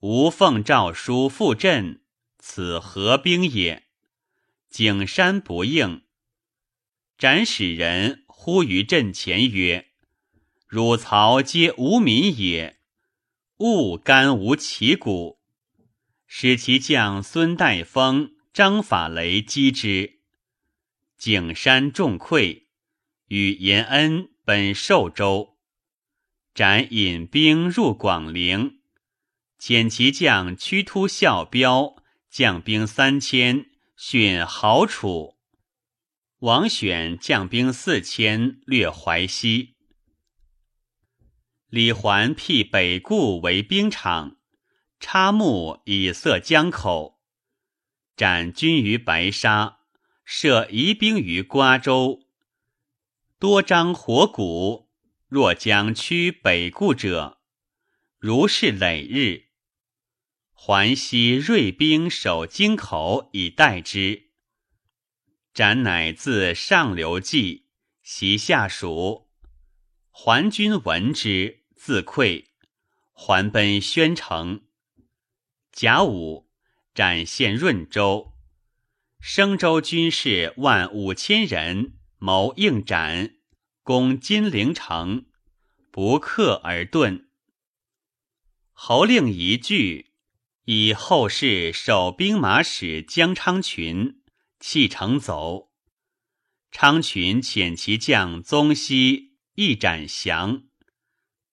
[0.00, 2.00] 吾奉诏书赴镇，
[2.38, 3.88] 此何兵也？”
[4.70, 6.02] 景山不应。
[7.18, 9.88] 斩使人呼于阵前曰
[10.68, 12.78] ：“汝曹皆无民也，
[13.56, 15.40] 勿干无其骨。”
[16.28, 20.20] 使其将孙代峰、张法雷击之。
[21.16, 22.66] 景山众溃，
[23.26, 25.57] 与延恩本寿州。
[26.58, 28.80] 斩引兵入广陵，
[29.60, 33.66] 遣其将屈突、孝彪将兵三千，
[33.96, 35.36] 训豪楚。
[36.40, 39.76] 王选将兵四千，略淮西。
[41.68, 44.38] 李环辟北固为兵场，
[44.98, 47.20] 插木以塞江口。
[48.16, 49.78] 斩军于白沙，
[50.24, 52.24] 设疑兵于瓜州。
[53.38, 54.87] 多张火鼓，
[55.28, 57.38] 若将驱北固者，
[58.18, 59.48] 如是累日。
[60.52, 64.30] 桓西锐兵守京口以待之。
[65.52, 67.66] 斩乃自上流计，
[68.02, 69.28] 袭下属。
[70.10, 72.46] 桓军闻之，自溃，
[73.12, 74.62] 还奔宣城。
[75.70, 76.48] 甲午，
[76.94, 78.32] 斩陷润州。
[79.20, 83.37] 生州军士万五千人谋应斩，
[83.88, 85.24] 攻金陵城，
[85.90, 87.28] 不克而遁。
[88.72, 90.12] 侯令一句，
[90.66, 94.20] 以后世守兵马使江昌群。
[94.60, 95.70] 弃城走，
[96.70, 100.64] 昌群遣其将宗熙一斩降，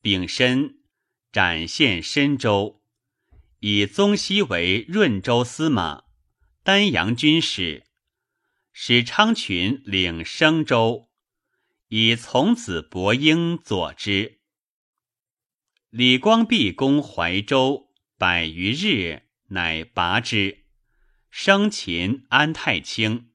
[0.02, 0.80] 丙申
[1.32, 2.84] 斩陷深州，
[3.62, 6.03] 以宗熙为润州司马、
[6.64, 7.86] 丹阳军使，
[8.74, 11.10] 使昌群领生州，
[11.88, 14.40] 以从子伯英佐之。
[15.90, 20.66] 李光弼攻怀州百余日，乃拔之。
[21.30, 23.30] 生擒安太清，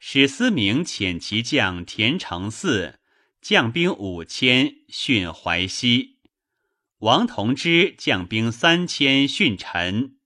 [0.00, 2.96] 史思明遣其将田承嗣
[3.40, 6.18] 将兵五千训淮西，
[6.98, 10.16] 王同之将兵三千训陈，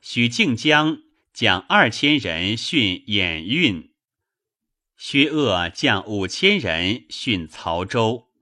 [0.00, 0.98] 许敬江
[1.32, 3.92] 将二千人训兖运，
[5.00, 8.32] 薛鄂将五千人训曹州。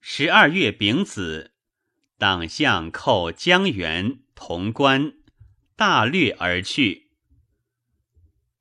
[0.00, 1.52] 十二月丙子，
[2.16, 5.12] 党项寇江原、潼关。
[5.76, 7.10] 大掠而去。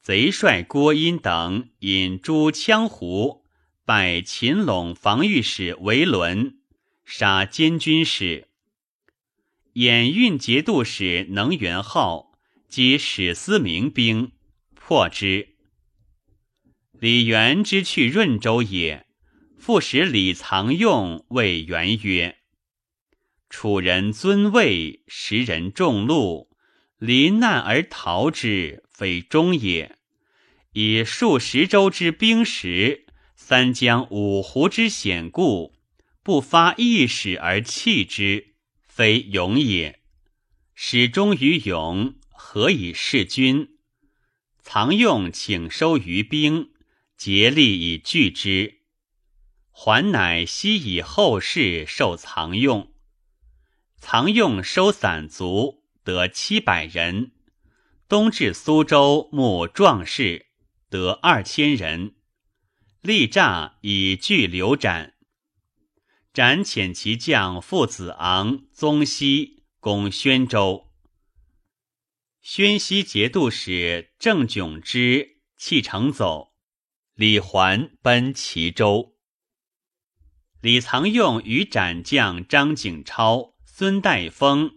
[0.01, 3.45] 贼帅郭殷等引诸羌胡，
[3.85, 6.59] 拜秦陇防御使为伦，
[7.05, 8.49] 杀监军使。
[9.73, 12.33] 兖运节度使能元浩
[12.67, 14.33] 及史思明兵
[14.73, 15.55] 破之。
[16.99, 19.05] 李元之去润州也，
[19.57, 22.39] 复使李藏用谓元曰
[23.49, 26.49] ：“楚人尊位，时人重禄。”
[26.99, 29.95] 临难而逃之，非忠也。
[30.73, 33.05] 以数十州之兵实，
[33.37, 35.73] 三江五湖之险固，
[36.21, 38.55] 不发一矢而弃之，
[38.85, 40.01] 非勇也。
[40.75, 43.69] 始忠于勇，何以事君？
[44.61, 46.71] 藏用请收于兵，
[47.19, 48.79] 竭力以拒之。
[49.69, 52.91] 还乃悉以后事受藏用。
[53.97, 55.77] 藏用收散卒。
[56.01, 57.33] 得七百人，
[58.07, 60.47] 东至苏州募壮士，
[60.89, 62.15] 得二千人，
[63.01, 65.13] 力诈以拒刘斩。
[66.33, 70.89] 斩遣其将父子昂、宗熙攻宣州。
[72.41, 76.48] 宣西节度使郑炯之弃城走，
[77.19, 79.17] 李环奔齐州。
[80.61, 84.71] 李藏用与斩将张景超、孙代峰。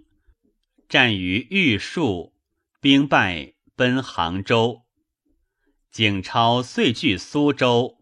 [0.88, 2.34] 战于玉树，
[2.80, 4.82] 兵败，奔杭州。
[5.92, 7.98] 景超遂据苏州，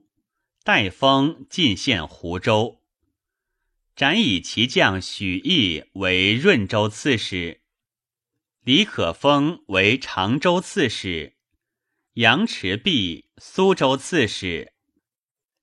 [0.65, 2.81] 代峰进献湖州。
[3.95, 7.61] 斩以其将许毅为润州刺史，
[8.63, 11.37] 李可封为常州刺史，
[12.15, 14.73] 杨持弼苏州刺史，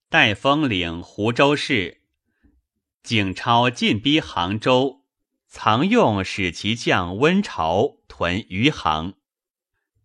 [0.09, 2.03] 戴封领湖州事。
[3.03, 5.03] 景超进逼杭州。
[5.49, 9.15] 藏用使其将温朝屯余杭，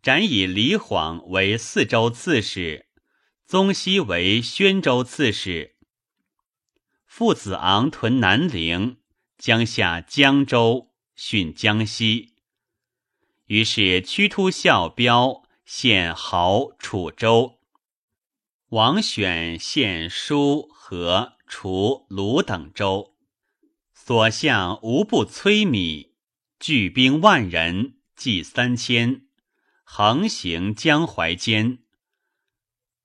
[0.01, 2.89] 斩以李晃为四州刺史，
[3.45, 5.77] 宗熙为宣州刺史。
[7.07, 8.99] 父子昂屯南陵，
[9.37, 12.35] 江下江州，训江西。
[13.47, 15.42] 于是屈突、孝标
[15.75, 17.59] 献濠、楚州。
[18.69, 23.17] 王选献舒、和、楚、鲁等州。
[23.95, 26.15] 所向无不摧米，
[26.61, 29.23] 聚兵万人，计三千，
[29.83, 31.79] 横行江淮间。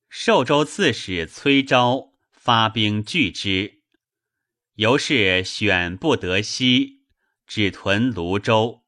[0.09, 3.81] 寿州刺史崔昭发兵拒之，
[4.73, 7.05] 由是选不得西，
[7.47, 8.83] 只屯泸州。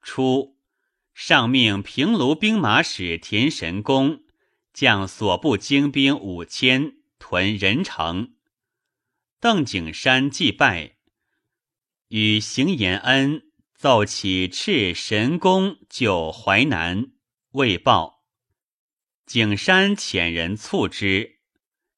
[0.00, 0.53] 初，
[1.14, 4.24] 上命平卢兵马使田神公
[4.72, 8.34] 将所部精兵五千屯任城。
[9.40, 10.96] 邓景山祭拜，
[12.08, 13.42] 与邢延恩
[13.74, 17.12] 奏起斥神功救淮南，
[17.52, 18.24] 未报。
[19.24, 21.38] 景山遣人促之，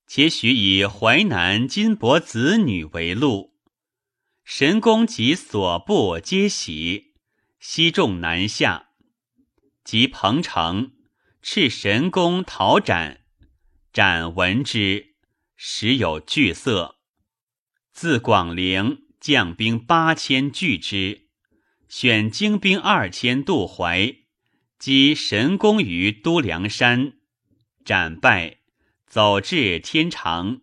[0.06, 3.54] 且许以淮南金帛子女为禄。
[4.44, 7.14] 神功及所部皆喜。
[7.58, 8.85] 西众南下，
[9.86, 10.90] 及彭城，
[11.42, 13.20] 斥神功讨斩，
[13.92, 15.14] 斩闻之，
[15.54, 16.96] 时有惧色。
[17.92, 21.28] 自广陵将兵八千拒之，
[21.88, 24.16] 选精兵二千渡淮，
[24.76, 27.12] 击神功于都梁山，
[27.84, 28.58] 斩败，
[29.06, 30.62] 走至天长，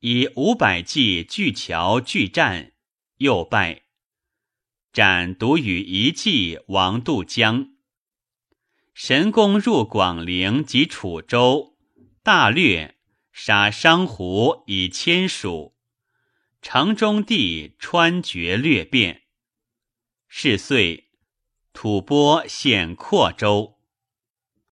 [0.00, 2.72] 以五百骑拒桥拒战，
[3.16, 3.84] 又败。
[4.92, 7.73] 斩独与一骑王渡江。
[8.94, 11.76] 神功入广陵及楚州，
[12.22, 12.94] 大略
[13.32, 15.74] 杀商胡以千属。
[16.62, 19.22] 城中地川绝略变。
[20.28, 21.10] 是岁，
[21.72, 23.73] 吐蕃陷阔州。